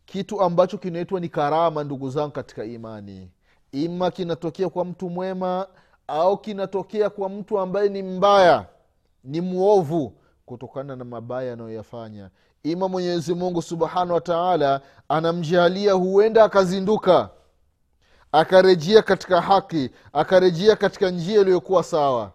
kitu 0.06 0.42
ambacho 0.42 0.78
kinaitwa 0.78 1.20
ni 1.20 1.30
karama 1.30 1.84
ndugu 1.84 2.10
zangu 2.10 2.32
katika 2.32 2.66
imani. 2.66 3.32
Ima 3.72 4.12
kinatokea 4.12 4.70
kwa 4.70 4.86
mtu 4.86 5.10
mwema 5.10 5.68
au 6.08 6.38
kinatokea 6.38 7.10
kwa 7.10 7.30
mtu 7.30 7.60
ambaye 7.60 7.90
ni 7.90 8.04
mbaya 8.04 8.68
ni 9.24 9.42
mwovu 9.42 10.14
kutokana 10.46 10.96
na 10.96 11.04
mabaya 11.06 11.54
anayoyafanya 11.54 12.30
ima 12.66 12.88
mwenyezi 12.90 13.34
mungu 13.36 13.62
subhanahu 13.62 14.14
wa 14.14 14.22
taala 14.22 14.82
anamjalia 15.10 15.94
huenda 15.94 16.44
akazinduka 16.44 17.30
akarejea 18.32 19.02
katika 19.02 19.42
haki 19.42 19.90
akarejea 20.14 20.76
katika 20.76 21.10
njia 21.10 21.42
iliyokuwa 21.42 21.84
sawa 21.84 22.32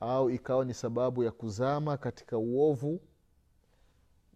au 0.00 0.30
ikawa 0.30 0.64
ni 0.64 0.74
sababu 0.74 1.24
ya 1.24 1.30
kuzama 1.30 1.96
katika 1.96 2.38
uovu 2.38 3.00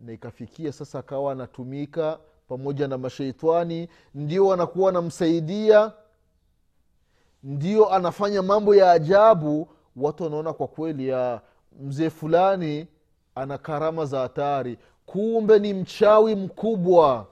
na 0.00 0.12
ikafikia 0.12 0.72
sasa 0.72 0.98
akawa 0.98 1.32
anatumika 1.32 2.18
pamoja 2.48 2.88
na 2.88 2.98
masheitani 2.98 3.88
ndio 4.14 4.52
anakuwa 4.52 4.90
anamsaidia 4.90 5.92
ndio 7.42 7.92
anafanya 7.94 8.42
mambo 8.42 8.74
ya 8.74 8.92
ajabu. 8.92 9.68
Watu 9.96 10.24
wanaona 10.24 10.52
kwa 10.52 10.66
kweli 10.68 11.08
ya 11.08 11.40
mzee 11.80 12.10
fulani 12.10 12.86
ana 13.34 13.58
karama 13.58 14.04
za 14.06 14.20
hatari. 14.20 14.78
Kumbe 15.06 15.58
ni 15.58 15.74
mchawi 15.74 16.34
mkubwa. 16.34 17.26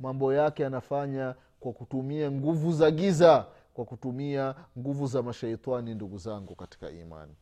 Mambo 0.00 0.32
yake 0.34 0.66
anafanya 0.66 1.34
kwa 1.60 1.72
kutumia 1.72 2.30
nguvu 2.30 2.72
za 2.72 2.90
giza 2.90 3.46
kwa 3.74 3.84
kutumia 3.84 4.54
nguvu 4.78 5.06
za 5.06 5.22
mashaitani 5.22 5.94
ndugu 5.94 6.18
zangu 6.18 6.54
katika 6.54 6.90
imani. 6.90 7.32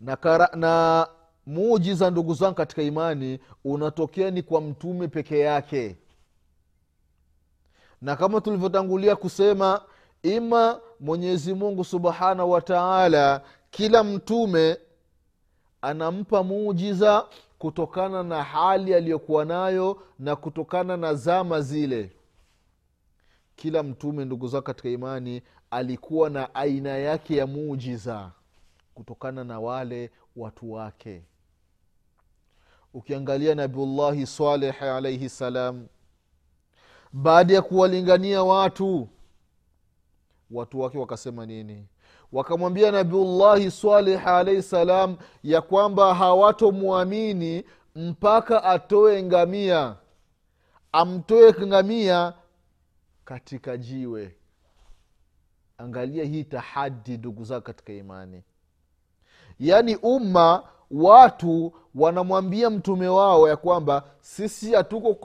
Na, 0.00 0.16
kara, 0.16 0.50
na 0.56 1.06
mujiza 1.46 2.10
ndugu 2.10 2.34
zangu 2.34 2.54
katika 2.54 2.82
imani 2.82 3.40
unatokea 3.64 4.30
ni 4.30 4.42
kwa 4.42 4.60
mtume 4.60 5.08
peke 5.08 5.38
yake. 5.38 5.96
Na 8.02 8.16
kama 8.16 8.40
tulivyotangulia 8.40 9.16
kusema 9.16 9.80
ima 10.22 10.80
mwenyezi 11.00 11.54
mungu 11.54 11.84
subhanahu 11.84 12.50
wa 12.50 12.60
taala 12.60 13.42
kila 13.70 14.04
mtume 14.04 14.76
anampa 15.82 16.42
muujiza 16.42 17.26
kutokana 17.58 18.22
na 18.22 18.42
hali 18.42 18.94
aliyokuwa 18.94 19.44
nayo 19.44 20.02
na 20.18 20.36
kutokana 20.36 20.96
na 20.96 21.14
zama 21.14 21.60
zile. 21.60 22.10
Kila 23.56 23.82
mtume 23.82 24.24
ndugu 24.24 24.48
zao 24.48 24.62
katika 24.62 24.88
imani 24.88 25.42
alikuwa 25.70 26.30
na 26.30 26.54
aina 26.54 26.90
yake 26.90 27.36
ya 27.36 27.46
muujiza 27.46 28.30
kutokana 28.94 29.44
na 29.44 29.60
wale 29.60 30.10
watu 30.36 30.72
wake. 30.72 31.22
Ukiangalia 32.94 33.54
nabiullahi 33.54 34.26
saleh 34.26 34.82
alaihi 34.82 35.28
salam 35.28 35.86
baada 37.12 37.54
ya 37.54 37.62
kuwalingania 37.62 38.42
watu 38.42 39.08
watu 40.50 40.80
wake 40.80 40.98
wakasema 40.98 41.46
nini 41.46 41.86
wakamwambia 42.32 42.90
nabiullahi 42.90 43.70
salih 43.70 44.26
alaihi 44.28 44.62
salam 44.62 45.16
ya 45.42 45.60
kwamba 45.60 46.14
hawatomwamini 46.14 47.64
mpaka 47.96 48.64
atoe 48.64 49.22
ngamia. 49.22 49.96
Amtoe 50.92 51.54
ngamia 51.66 52.32
katika 53.24 53.76
jiwe. 53.76 54.36
Angalia 55.78 56.24
hii 56.24 56.44
tahadi 56.44 57.16
ndugu 57.18 57.44
zako 57.44 57.60
katika 57.66 57.92
imani. 57.92 58.42
Yaani 59.60 59.96
umma 59.96 60.62
watu 60.90 61.72
wanamwambia 61.94 62.70
mtume 62.70 63.08
wao 63.08 63.48
ya 63.48 63.56
kwamba 63.56 64.04
sisi 64.20 64.72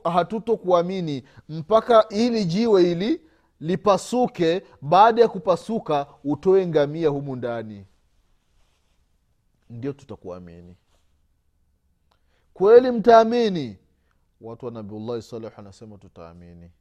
hatutokuamini 0.04 1.24
mpaka 1.50 2.06
hili 2.10 2.46
jiwe 2.46 2.84
hili 2.84 3.22
lipasuke 3.60 4.64
baada 4.82 5.22
ya 5.22 5.28
kupasuka 5.28 6.08
utoe 6.24 6.68
ngamia 6.68 7.10
humu 7.10 7.36
ndani. 7.36 7.86
Ndio 9.70 9.94
tutakuamini. 9.94 10.76
Kweli 12.54 12.92
mtaamini? 12.92 13.78
Watu 14.42 14.66
wa 14.66 14.72
nabiullahi 14.72 15.22
saleh 15.22 15.60
anasema 15.60 15.98
tutaamini. 15.98 16.72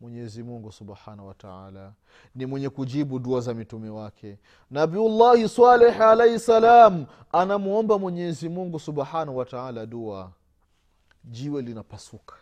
Mwenyezi 0.00 0.42
mungu 0.42 0.72
subhanahu 0.72 1.28
wataala 1.28 1.92
ni 2.34 2.46
mwenye 2.46 2.68
kujibu 2.68 3.18
dua 3.18 3.40
za 3.40 3.54
mitume 3.54 3.88
wake. 3.88 4.38
Nabiullahi 4.70 5.48
saleh 5.48 6.00
alaihi 6.00 6.38
salam 6.38 7.06
anamwomba 7.32 7.98
mwenyezi 7.98 8.48
mungu 8.48 8.78
subhanahu 8.80 9.36
wataala 9.36 9.86
dua. 9.86 10.32
Jiwe 11.24 11.62
linapasuka 11.62 12.34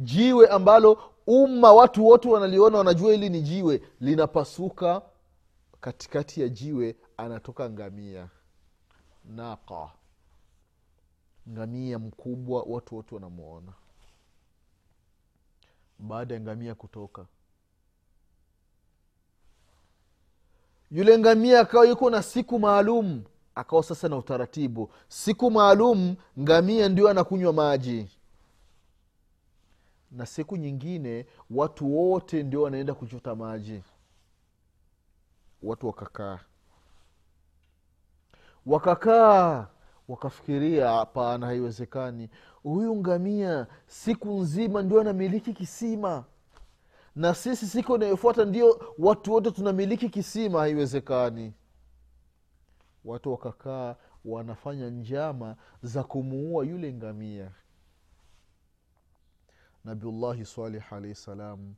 jiwe 0.00 0.48
ambalo 0.48 1.02
umma 1.26 1.72
watu 1.72 2.06
wote 2.06 2.28
wanaliona 2.28 2.78
wanajua 2.78 3.12
hili 3.12 3.28
ni 3.28 3.42
jiwe 3.42 3.82
linapasuka 4.00 5.02
katikati 5.80 6.40
ya 6.40 6.48
jiwe 6.48 6.96
anatoka 7.16 7.70
ngamia. 7.70 8.28
Naqa. 9.24 9.90
Ngamia 11.48 11.98
mkubwa 11.98 12.62
watu 12.62 12.96
wote 12.96 13.14
wanamwona 13.14 13.72
baada 15.98 16.34
ya 16.34 16.40
ngamia 16.40 16.74
kutoka. 16.74 17.26
Yule 20.90 21.18
ngamia 21.18 21.60
akawa 21.60 21.86
yuko 21.86 22.10
na 22.10 22.22
siku 22.22 22.58
maalum. 22.58 23.22
Akawa 23.54 23.82
sasa 23.82 24.08
na 24.08 24.16
utaratibu. 24.16 24.90
Siku 25.08 25.50
maalum 25.50 26.16
ngamia 26.38 26.88
ndio 26.88 27.08
anakunywa 27.08 27.52
maji 27.52 28.08
na 30.10 30.26
siku 30.26 30.56
nyingine 30.56 31.26
watu 31.50 31.96
wote 31.96 32.42
ndio 32.42 32.62
wanaenda 32.62 32.94
kuchota 32.94 33.34
maji. 33.34 33.82
Watu 35.62 35.86
wakakaa. 35.86 36.38
Wakakaa 38.66 39.68
wakafikiria 40.08 40.88
hapana 40.90 41.46
haiwezekani. 41.46 42.30
Huyu 42.62 42.96
ngamia 42.96 43.66
siku 43.86 44.28
nzima 44.40 44.82
ndio 44.82 45.00
anamiliki 45.00 45.52
kisima. 45.52 46.24
Na 47.16 47.34
sisi 47.34 47.66
siku 47.66 47.94
inayofuata 47.96 48.44
ndio 48.44 48.94
watu 48.98 49.32
wote 49.32 49.50
tunamiliki 49.50 50.08
kisima 50.08 50.58
haiwezekani. 50.60 51.52
Watu 53.04 53.30
wakakaa 53.32 53.96
wanafanya 54.24 54.90
njama 54.90 55.56
za 55.82 56.04
kumuua 56.04 56.64
yule 56.64 56.92
ngamia 56.92 57.50
nabiullahi 59.84 60.44
salih 60.44 60.92
alahi 60.92 61.14
salam 61.14 61.74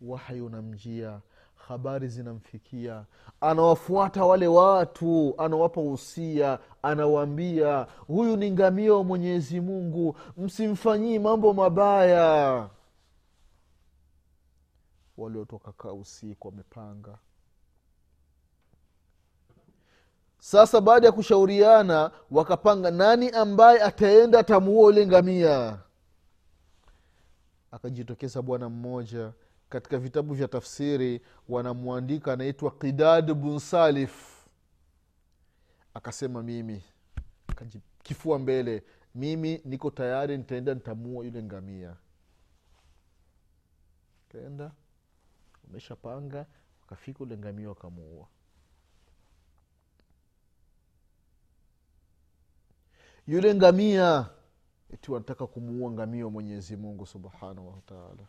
wahi 0.00 0.40
unamjia 0.40 1.20
habari 1.54 2.08
zinamfikia 2.08 3.04
anawafuata 3.40 4.24
wale 4.24 4.46
watu 4.46 5.34
anawapa 5.38 5.80
usia 5.80 6.58
anawaambia 6.82 7.86
huyu 8.06 8.36
ni 8.36 8.50
ngamia 8.50 8.94
wa 8.94 9.04
mwenyezi 9.04 9.60
mungu 9.60 10.16
msimfanyii 10.36 11.18
mambo 11.18 11.54
mabaya. 11.54 12.68
Waliotoka 15.16 15.72
kaa 15.72 15.92
usiku 15.92 16.48
wamepanga. 16.48 17.18
Sasa 20.38 20.80
baada 20.80 21.06
ya 21.06 21.12
kushauriana 21.12 22.10
wakapanga 22.30 22.90
nani 22.90 23.30
ambaye 23.30 23.82
ataenda 23.82 24.38
atamuua 24.38 24.86
ule 24.86 25.06
ngamia 25.06 25.78
akajitokeza 27.72 28.42
bwana 28.42 28.68
mmoja 28.68 29.32
katika 29.68 29.98
vitabu 29.98 30.34
vya 30.34 30.48
tafsiri 30.48 31.20
wanamwandika 31.48 32.32
anaitwa 32.32 32.70
qidad 32.70 33.34
bun 33.34 33.58
salif. 33.58 34.44
Akasema 35.94 36.42
mimi. 36.42 36.84
Akajikifua 37.46 38.38
mbele 38.38 38.82
mimi 39.14 39.60
niko 39.64 39.90
tayari 39.90 40.38
nitaenda 40.38 40.74
nitamua 40.74 41.24
yule 41.24 41.42
ngamia. 41.42 41.96
Kaenda 44.28 44.72
wameshapanga 45.66 46.46
wakafika 46.80 47.20
ule 47.24 47.38
ngamia 47.38 47.68
wakamuua. 47.68 48.26
Yule 53.26 53.54
ngamia 53.54 54.26
eti 54.92 55.12
wanataka 55.12 55.46
kumuua 55.46 56.06
mwenyezi 56.30 56.76
mungu 56.76 57.06
subhanahu 57.06 57.68
wataala 57.68 58.26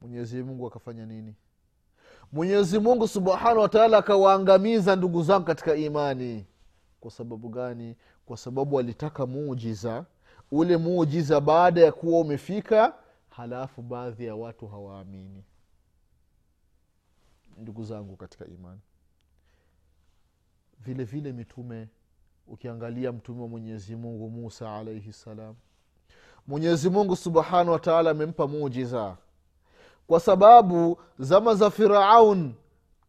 mwenyezi 0.00 0.42
mungu 0.42 0.66
akafanya 0.66 1.06
nini? 1.06 1.34
Mwenyezi 2.32 2.78
mungu 2.78 3.08
subhanahu 3.08 3.58
wataala 3.60 3.98
akawaangamiza 3.98 4.96
ndugu 4.96 5.22
zangu 5.22 5.44
katika 5.46 5.74
imani. 5.74 6.46
Kwa 7.00 7.10
sababu 7.10 7.48
gani? 7.48 7.96
Kwa 8.26 8.36
sababu 8.36 8.78
alitaka 8.78 9.26
muujiza. 9.26 10.06
Ule 10.50 10.76
muujiza 10.76 11.40
baada 11.40 11.80
ya 11.80 11.92
kuwa 11.92 12.20
umefika 12.20 12.94
halafu 13.30 13.82
baadhi 13.82 14.24
ya 14.26 14.34
watu 14.34 14.66
hawaamini. 14.68 15.44
Ndugu 17.56 17.84
zangu 17.84 18.16
katika 18.16 18.46
imani. 18.46 18.80
Vile 20.80 21.04
vile 21.04 21.32
mitume 21.32 21.88
ukiangalia 22.48 23.12
mtume 23.12 23.42
wa 23.42 23.48
mwenyezi 23.48 23.96
mungu 23.96 24.30
musa 24.30 24.76
alaihi 24.76 25.12
salam. 25.12 25.54
Mwenyezi 26.46 26.90
mungu 26.90 27.16
subhanahu 27.16 27.70
wataala 27.70 28.10
amempa 28.10 28.46
muujiza. 28.46 29.16
Kwa 30.06 30.20
sababu 30.20 30.98
zama 31.18 31.54
za 31.54 31.70
firaun 31.70 32.54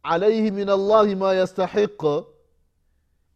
alaihi 0.02 0.50
min 0.50 0.68
allahi 0.68 1.14
ma 1.14 1.34
yastahiq 1.34 2.02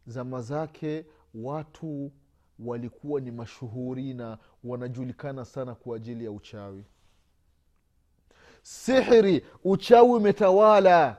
zama 0.07 0.41
zake 0.41 1.05
watu 1.35 2.11
walikuwa 2.59 3.21
ni 3.21 3.31
mashuhuri 3.31 4.13
na 4.13 4.37
wanajulikana 4.63 5.45
sana 5.45 5.75
kwa 5.75 5.95
ajili 5.95 6.25
ya 6.25 6.31
uchawi. 6.31 6.83
Sihiri 8.61 9.45
uchawi 9.63 10.09
umetawala 10.09 11.17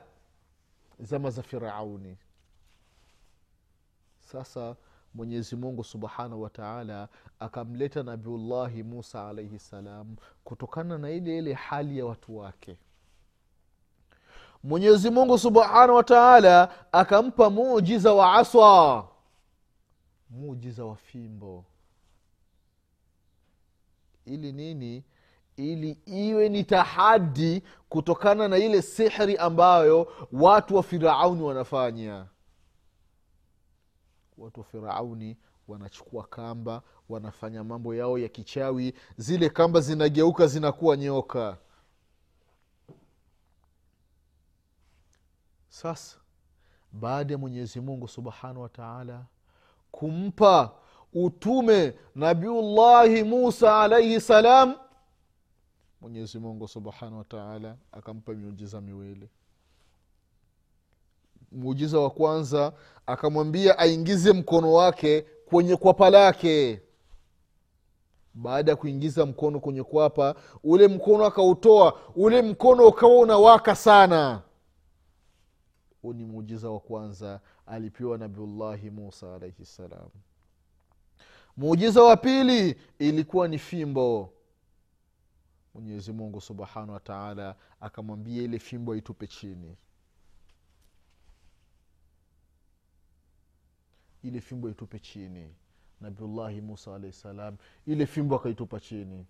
zama 0.99 1.29
za 1.29 1.41
firauni 1.43 2.17
sasa 4.25 4.75
mwenyezi 5.13 5.55
mungu 5.55 5.83
subhanahu 5.83 6.41
wataala 6.41 7.07
akamleta 7.39 8.03
nabiullahi 8.03 8.83
musa 8.83 9.27
alaihi 9.27 9.59
salam 9.59 10.15
kutokana 10.43 10.97
na 10.97 11.09
ile 11.11 11.37
ile 11.37 11.53
hali 11.53 11.97
ya 11.97 12.05
watu 12.05 12.37
wake. 12.37 12.77
Mwenyezi 14.63 15.09
mungu 15.09 15.37
subhanahu 15.37 15.95
wataala 15.95 16.71
akampa 16.91 17.49
mujiza 17.49 18.13
wa 18.13 18.33
aswa. 18.33 19.07
Mujiza 20.29 20.85
wa 20.85 20.95
fimbo. 20.95 21.65
Ili 24.25 24.51
nini? 24.51 25.03
Ili 25.57 25.91
iwe 26.05 26.49
ni 26.49 26.63
tahadi 26.63 27.63
kutokana 27.89 28.47
na 28.47 28.57
ile 28.57 28.81
sihri 28.81 29.37
ambayo 29.37 30.11
watu 30.31 30.75
wa 30.75 30.83
firauni 30.83 31.41
wanafanya 31.43 32.25
watu 34.37 34.59
wa 34.59 34.65
firauni 34.65 35.37
wanachukua 35.67 36.23
kamba 36.23 36.81
wanafanya 37.09 37.63
mambo 37.63 37.95
yao 37.95 38.17
ya 38.17 38.27
kichawi. 38.29 38.93
Zile 39.17 39.49
kamba 39.49 39.79
zinageuka 39.81 40.47
zinakuwa 40.47 40.97
nyoka. 40.97 41.57
Sasa 45.69 46.17
baada 46.91 47.33
ya 47.33 47.37
mwenyezi 47.37 47.79
mungu 47.81 48.07
subhanahu 48.07 48.61
wa 48.61 48.69
taala 48.69 49.25
kumpa 49.91 50.71
utume 51.13 51.93
nabiullahi 52.15 53.23
musa 53.23 53.81
alaihi 53.81 54.21
salam 54.21 54.75
mwenyezi 56.01 56.39
mungu 56.39 56.67
subhanahu 56.67 57.17
wataala 57.17 57.77
akampa 57.91 58.33
miujiza 58.33 58.81
miwili 58.81 59.29
muujiza 61.55 61.99
wa 61.99 62.09
kwanza 62.09 62.73
akamwambia 63.05 63.77
aingize 63.79 64.33
mkono 64.33 64.73
wake 64.73 65.21
kwenye 65.45 65.75
kwapa 65.75 66.09
lake. 66.09 66.81
Baada 68.33 68.71
ya 68.71 68.75
kuingiza 68.75 69.25
mkono 69.25 69.59
kwenye 69.59 69.83
kwapa 69.83 70.35
ule 70.63 70.87
mkono 70.87 71.25
akautoa 71.25 71.99
ule 72.15 72.41
mkono 72.41 72.87
ukawa 72.87 73.19
unawaka 73.19 73.75
sana. 73.75 74.41
Huu 76.01 76.13
ni 76.13 76.25
muujiza 76.25 76.69
wa 76.69 76.79
kwanza 76.79 77.39
alipewa 77.65 78.17
nabiullahi 78.17 78.89
musa 78.89 79.35
alaihi 79.35 79.65
ssalam 79.65 80.09
muujiza 81.57 82.03
wa 82.03 82.17
pili 82.17 82.75
ilikuwa 82.99 83.47
ni 83.47 83.57
fimbo. 83.57 84.33
Mwenyezi 85.73 86.11
mungu 86.11 86.41
subhanahu 86.41 86.91
wataala 86.91 87.55
akamwambia 87.81 88.43
ile 88.43 88.59
fimbo 88.59 88.93
aitupe 88.93 89.27
chini 89.27 89.77
ile 94.27 94.41
fimbo 94.41 94.67
aitupe 94.67 94.99
chini. 94.99 95.55
Nabiullahi 96.01 96.61
musa 96.61 96.95
alahi 96.95 97.13
salam 97.13 97.57
ile 97.87 98.05
fimbo 98.05 98.35
akaitupa 98.35 98.79
chini. 98.79 99.25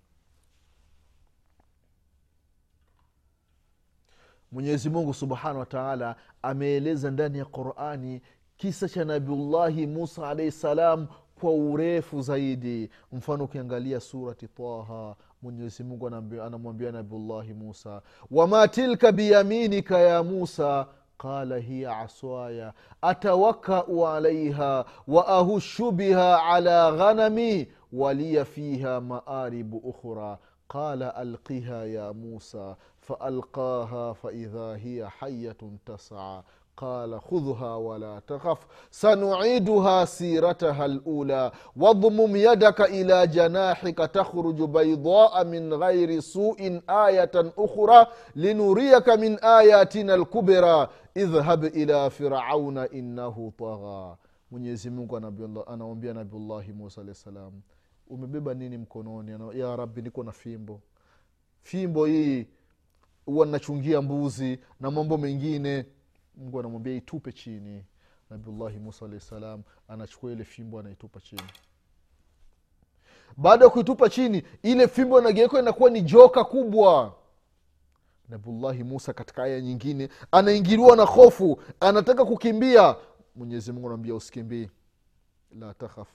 Mwenyezi 4.52 4.90
mungu 4.90 5.14
subhanahu 5.14 5.60
wa 5.60 5.66
taala 5.66 6.16
ameeleza 6.42 7.12
ndani 7.12 7.38
ya 7.38 7.46
qurani 7.46 8.22
kisa 8.58 8.90
cha 8.90 9.06
nabiullahi 9.06 9.88
musa 9.88 10.30
alaihi 10.30 10.52
salam 10.52 11.08
kwa 11.40 11.52
urefu 11.52 12.22
zaidi. 12.22 12.90
Mfano 13.12 13.44
ukiangalia 13.44 14.00
surati 14.00 14.48
taha 14.48 15.16
mwenyezi 15.42 15.84
mungu 15.84 16.08
anamwambia 16.08 16.92
nabiullahi 16.92 17.54
musa 17.54 18.02
wama 18.32 18.68
tilka 18.68 19.12
biyaminika 19.12 20.00
ya 20.00 20.24
musa 20.24 20.88
قال 21.26 21.54
هي 21.54 21.86
عصواي 21.86 22.72
أتوكأ 23.04 24.06
عليها 24.06 24.86
وأهش 25.08 25.82
بها 25.82 26.36
على 26.36 26.90
غنمي 26.90 27.68
ولي 27.94 28.46
فيها 28.46 29.00
مآرب 29.00 29.82
أخرى. 29.84 30.38
قال 30.70 31.04
ألقها 31.04 31.84
يا 31.84 32.12
موسى. 32.12 32.76
فألقاها 33.00 34.14
فإذا 34.14 34.76
هي 34.76 35.10
حية 35.10 35.58
تسعى. 35.86 36.44
قال 36.77 37.21
خذها 37.21 37.75
ولا 37.77 38.19
تخف 38.27 38.67
سنعيدها 38.91 40.05
سيرتها 40.05 40.87
الاولى 40.87 41.53
واضمم 41.77 42.37
يدك 42.37 42.81
الى 42.81 43.27
جناحك 43.27 43.99
تخرج 43.99 44.63
بيضاء 44.63 45.45
من 45.45 45.75
غير 45.75 46.21
سوء 46.21 46.81
ايه 46.91 47.31
اخرى 47.59 48.07
لنريك 48.37 49.09
من 49.09 49.39
اياتنا 49.39 50.15
الكبرى 50.15 50.89
اذهب 51.17 51.65
الى 51.65 52.11
فرعون 52.11 52.79
انه 52.79 53.53
طغى 53.59 54.17
mwenyezi 54.51 54.91
mungu 54.91 55.17
anamwambia 55.67 56.15
nabiullahi 56.15 56.73
musa 56.73 57.01
alahi 57.01 57.15
salam 57.17 57.53
umebeba 58.09 58.55
nini 58.55 58.79
mkononi 58.79 59.59
ya 59.61 59.77
rabbi 59.77 60.03
niko 60.03 60.25
na 60.25 60.33
fimbo 60.33 60.81
fimbo 61.63 62.07
hii 62.07 62.47
huwa 63.27 63.47
nachungia 63.47 64.03
mbuzi 64.03 64.61
na 64.81 64.91
mambo 64.91 65.19
mengine 65.19 65.87
mungu 66.38 66.60
anamwambia 66.60 66.94
itupe 66.96 67.32
chini. 67.32 67.86
Nabiullahi 68.30 68.80
musa 68.80 69.06
alahi 69.06 69.20
salam 69.22 69.64
anachukua 69.88 70.32
ile 70.32 70.44
fimbo 70.44 70.80
anaitupa 70.80 71.20
chini. 71.20 71.42
Baada 73.38 73.66
ya 73.66 73.72
kuitupa 73.72 74.10
chini 74.10 74.44
ile 74.64 74.88
fimbo 74.88 75.20
inageuka 75.22 75.60
inakuwa 75.60 75.90
ni 75.90 76.02
joka 76.02 76.44
kubwa. 76.44 77.16
Nabiullahi 78.30 78.84
musa 78.84 79.14
katika 79.14 79.44
aya 79.44 79.62
nyingine 79.62 80.10
anaingiliwa 80.32 80.96
na 80.96 81.04
hofu 81.04 81.62
anataka 81.80 82.26
kukimbia. 82.26 82.96
Mwenyezi 83.36 83.72
mungu 83.72 83.88
anaambia 83.88 84.16
usikimbii. 84.16 84.70
La 85.60 85.74
takhaf. 85.74 86.08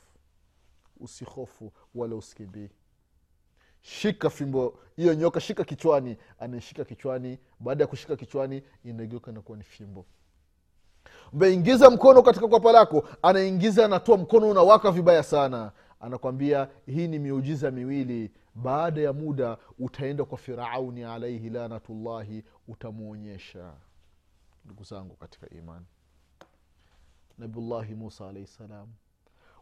Usihofu 1.00 1.72
wala 1.94 2.16
usikimbii 2.16 2.68
shika 3.82 4.30
fimbo. 4.30 4.78
Hiyo 4.96 5.14
nyoka 5.14 5.40
shika 5.40 5.64
kichwani. 5.64 6.16
Anaishika 6.38 6.84
kichwani. 6.84 7.38
Baada 7.60 7.84
ya 7.84 7.88
kushika 7.88 8.16
kichwani 8.16 8.62
inageuka 8.84 9.32
nakuwa 9.32 9.58
ni 9.58 9.64
fimbo. 9.64 10.06
Umeingiza 11.32 11.90
mkono 11.90 12.22
katika 12.22 12.48
kwapa 12.48 12.72
lako. 12.72 13.08
Anaingiza 13.22 13.84
anatoa 13.84 14.16
mkono 14.16 14.50
unawaka 14.50 14.90
vibaya 14.90 15.22
sana. 15.22 15.72
Anakwambia 16.00 16.68
hii 16.86 17.08
ni 17.08 17.18
miujiza 17.18 17.70
miwili. 17.70 18.30
Baada 18.54 19.00
ya 19.00 19.12
muda 19.12 19.58
utaenda 19.78 20.24
kwa 20.24 20.38
firauni 20.38 21.04
alaihi 21.04 21.50
lanatullahi 21.50 22.44
utamwonyesha. 22.68 23.72
Ndugu 24.64 24.84
zangu 24.84 25.16
katika 25.16 25.50
imani. 25.50 25.86
Nabiullahi 27.38 27.94
musa 27.94 28.28
alaihi 28.28 28.46
salam 28.46 28.88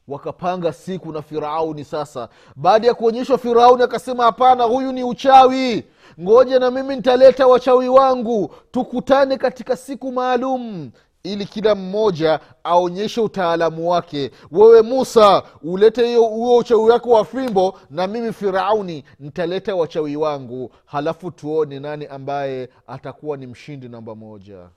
wakapanga 0.08 0.72
siku 0.72 1.12
na 1.12 1.22
firauni 1.22 1.84
sasa. 1.84 2.28
Baada 2.56 2.86
ya 2.86 2.94
kuonyeshwa 2.94 3.38
firauni 3.38 3.82
akasema 3.82 4.24
hapana 4.24 4.64
huyu 4.64 4.92
ni 4.92 5.04
uchawi. 5.04 5.84
Ngoja 6.20 6.58
na 6.58 6.70
mimi 6.70 6.96
nitaleta 6.96 7.46
wachawi 7.46 7.88
wangu. 7.88 8.54
Tukutane 8.70 9.36
katika 9.36 9.76
siku 9.76 10.12
maalum 10.12 10.90
ili 11.22 11.46
kila 11.46 11.74
mmoja 11.74 12.40
aonyeshe 12.64 13.20
utaalamu 13.20 13.90
wake. 13.90 14.30
Wewe 14.50 14.82
musa 14.82 15.42
ulete 15.62 16.14
huo 16.16 16.56
uchawi 16.56 16.90
wako 16.90 17.10
wa 17.10 17.24
fimbo 17.24 17.78
na 17.90 18.06
mimi 18.06 18.32
firauni 18.32 19.04
nitaleta 19.18 19.74
wachawi 19.74 20.16
wangu. 20.16 20.70
Halafu 20.84 21.30
tuone 21.30 21.80
nani 21.80 22.06
ambaye 22.06 22.68
atakuwa 22.86 23.36
ni 23.36 23.46
mshindi 23.46 23.88
namba 23.88 24.14
moja. 24.14 24.68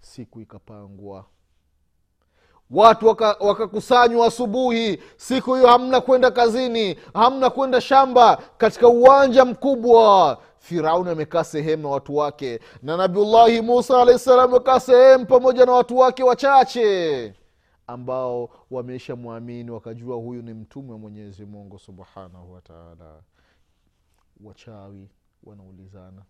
Siku 0.00 0.40
ikapangwa 0.40 1.24
watu 2.70 3.06
wakakusanywa 3.40 4.18
waka 4.20 4.28
asubuhi. 4.34 5.02
Siku 5.16 5.54
hiyo 5.54 5.66
hamna 5.68 6.00
kwenda 6.00 6.30
kazini 6.30 6.98
hamna 7.14 7.50
kwenda 7.50 7.80
shamba 7.80 8.38
katika 8.58 8.88
uwanja 8.88 9.44
mkubwa. 9.44 10.38
Firauni 10.58 11.10
amekaa 11.10 11.44
sehemu 11.44 11.82
na 11.82 11.88
watu 11.88 12.16
wake 12.16 12.60
na 12.82 12.96
nabiullahi 12.96 13.60
musa 13.60 14.02
alahi 14.02 14.18
salam 14.18 14.50
amekaa 14.50 14.80
sehemu 14.80 15.26
pamoja 15.26 15.66
na 15.66 15.72
watu 15.72 15.98
wake 15.98 16.22
wachache 16.22 17.34
ambao 17.86 18.50
wameisha 18.70 19.16
mwamini 19.16 19.70
wakajua 19.70 20.16
huyu 20.16 20.42
ni 20.42 20.54
mtume 20.54 20.92
wa 20.92 20.98
mwenyezi 20.98 21.44
mungu 21.44 21.78
subhanahu 21.78 22.52
wataala 22.52 23.22
wachawi 24.44 25.08
wanaulizana 25.44 26.22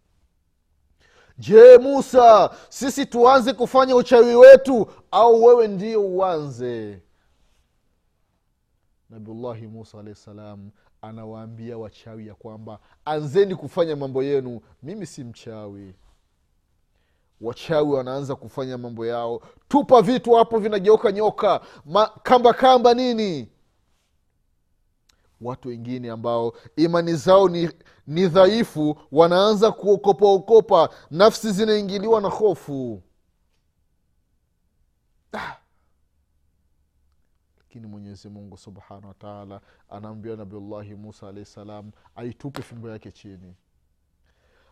je 1.38 1.78
musa 1.78 2.50
sisi 2.68 3.06
tuanze 3.06 3.52
kufanya 3.52 3.96
uchawi 3.96 4.34
wetu 4.36 4.86
au 5.10 5.44
wewe 5.44 5.68
ndio 5.68 6.06
uanze? 6.06 7.02
Nabiullahi 9.10 9.66
musa 9.66 9.98
alahi 10.00 10.14
salam 10.16 10.70
anawaambia 11.02 11.78
wachawi 11.78 12.26
ya 12.26 12.34
kwamba 12.34 12.78
anzeni 13.04 13.54
kufanya 13.54 13.96
mambo 13.96 14.22
yenu 14.22 14.60
mimi 14.82 15.06
si 15.06 15.24
mchawi. 15.24 15.94
Wachawi 17.40 17.90
wanaanza 17.92 18.36
kufanya 18.36 18.78
mambo 18.78 19.06
yao. 19.06 19.40
Tupa 19.68 20.02
vitu 20.02 20.32
hapo 20.32 20.58
vinageuka 20.58 21.12
nyoka. 21.12 21.60
Ma, 21.84 22.06
kamba 22.22 22.52
kamba 22.52 22.94
nini 22.94 23.48
watu 25.40 25.68
wengine 25.68 26.10
ambao 26.10 26.52
imani 26.76 27.14
zao 27.14 27.48
ni, 27.48 27.70
ni 28.06 28.28
dhaifu 28.28 28.98
wanaanza 29.12 29.72
kuokopaokopa 29.72 30.88
nafsi 31.10 31.52
zinaingiliwa 31.52 32.20
na 32.20 32.28
hofu. 32.28 33.02
Ah 35.32 35.56
lakini 37.76 37.92
mwenyezi 37.92 38.28
mungu 38.28 38.56
subhanahu 38.56 39.08
wataala 39.08 39.60
anaambia 39.90 40.36
nabiullahi 40.36 40.94
musa 40.94 41.28
alahi 41.28 41.44
salam 41.44 41.90
aitupe 42.14 42.62
fimbo 42.62 42.90
yake 42.90 43.12
chini. 43.12 43.54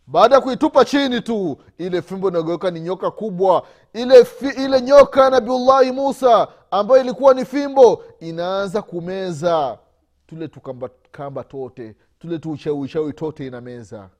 Baada 0.06 0.34
ya 0.34 0.40
kuitupa 0.40 0.84
chini 0.84 1.20
tu 1.20 1.58
ile 1.78 2.02
fimbo 2.02 2.28
inageuka 2.28 2.70
ni 2.70 2.80
nyoka 2.80 3.10
kubwa. 3.10 3.66
Ile 3.92 4.24
fi, 4.24 4.48
ile 4.64 4.80
nyoka 4.80 5.30
nabiullahi 5.30 5.92
musa 5.92 6.48
ambayo 6.70 7.00
ilikuwa 7.00 7.34
ni 7.34 7.44
fimbo 7.44 8.04
inaanza 8.20 8.82
kumeza 8.82 9.78
tule 10.26 10.48
tukamba 10.48 11.44
tote 11.44 11.96
tule 12.18 12.38
tu 12.38 13.12
tote 13.12 13.46
ina 13.46 13.60
meza. 13.60 14.10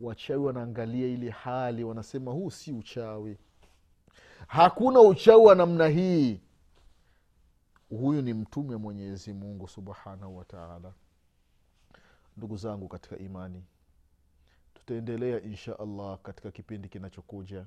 Wachawi 0.00 0.44
wanaangalia 0.44 1.06
ile 1.06 1.30
hali 1.30 1.84
wanasema 1.84 2.30
huu 2.30 2.50
si 2.50 2.72
uchawi. 2.72 3.38
Hakuna 4.46 5.00
uchawi 5.00 5.44
wa 5.46 5.54
namna 5.54 5.88
hii. 5.88 6.40
Huyu 7.90 8.22
ni 8.22 8.34
mtume 8.34 8.76
mwenyezi 8.76 9.32
mungu 9.32 9.68
subhanahu 9.68 10.36
wataala 10.36 10.92
ndugu 12.36 12.56
zangu 12.56 12.88
katika 12.88 13.18
imani 13.18 13.64
tutaendelea 14.74 15.42
insha 15.42 15.78
allah 15.78 16.18
katika 16.18 16.50
kipindi 16.50 16.88
kinachokuja 16.88 17.66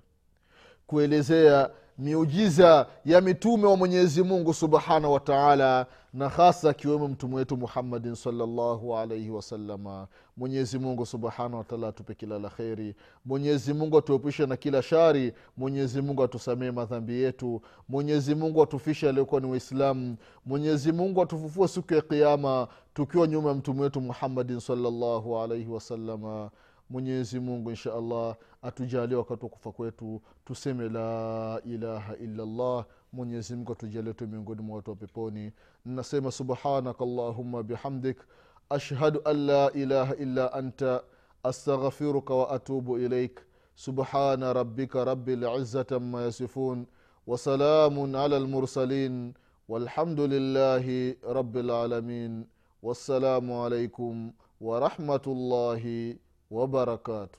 kuelezea 0.90 1.70
miujiza 1.98 2.88
ya 3.06 3.22
mitume 3.22 3.68
wa 3.68 3.78
mwenyezi 3.78 4.24
mungu 4.24 4.54
subhanahu 4.54 5.14
wataala 5.14 5.86
na 6.14 6.30
hasa 6.30 6.70
akiwemo 6.70 7.08
mtume 7.08 7.36
wetu 7.36 7.58
muhammadin 7.58 8.16
salllahu 8.16 8.98
alaihi 8.98 9.30
wasalama 9.30 10.08
mwenyezi 10.38 10.80
mungu 10.80 11.06
subhanahu 11.06 11.58
wataala 11.58 11.88
atupe 11.88 12.16
kila 12.16 12.40
la 12.40 12.50
kheri. 12.50 12.96
Mwenyezi 13.26 13.74
mungu 13.74 13.98
atuepushe 13.98 14.46
na 14.46 14.58
kila 14.58 14.82
shari. 14.82 15.34
Mwenyezi 15.58 16.02
mungu 16.02 16.24
atusamee 16.24 16.72
madhambi 16.72 17.22
yetu. 17.22 17.62
Mwenyezi 17.90 18.36
mungu 18.36 18.64
atufishe 18.64 19.10
aliokuwa 19.10 19.42
ni 19.42 19.48
waislamu. 19.52 20.16
Mwenyezi 20.46 20.92
mungu 20.92 21.22
atufufue 21.22 21.68
siku 21.68 21.94
ya 21.94 22.02
kiama 22.02 22.68
tukiwa 22.94 23.28
nyuma 23.28 23.50
ya 23.50 23.56
mtume 23.56 23.82
wetu 23.82 24.02
muhammadin 24.02 24.60
salllahu 24.60 25.40
alaihi 25.40 25.70
wasalama 25.70 26.50
mwenyezi 26.91 27.41
mungu 27.41 27.71
insha 27.71 27.95
allah 27.95 28.37
atujalie 28.63 29.17
wakati 29.17 29.45
wa 29.45 29.49
kufa 29.51 29.73
kwetu 29.73 30.21
tuseme 30.45 30.89
la 30.89 31.61
ilaha 31.65 32.17
illallah 32.17 32.85
mwenyezi 33.13 33.57
mungu 33.57 33.73
atujalie 33.73 34.13
tu 34.15 34.29
miongoni 34.29 34.63
mwa 34.63 34.77
watu 34.77 34.91
wa 34.91 34.97
peponi 34.97 35.53
nasema 35.85 36.31
subhanaka 36.31 37.05
allahumma 37.05 37.63
bihamdik 37.63 38.19
ashhadu 38.71 39.21
an 39.25 39.47
la 39.47 39.73
ilaha 39.73 40.15
illa 40.17 40.53
anta 40.53 41.03
astaghfiruka 41.43 42.35
wa 42.35 42.51
atubu 42.51 42.99
ilaik 42.99 43.41
subhana 43.75 44.53
rabbika 44.53 45.05
rabi 45.05 45.37
lizati 45.37 45.95
ama 45.95 46.23
yasifun 46.23 46.87
wasalamun 47.27 48.15
ala 48.15 48.39
lmursalin 48.39 49.33
والحمد 49.69 50.21
لله 50.21 51.17
رب 51.25 51.57
العالمين 51.57 52.47
والسلام 52.83 53.53
عليكم 53.53 54.33
ورحمه 54.61 55.25
الله 55.27 55.83
وبركاته 56.51 57.39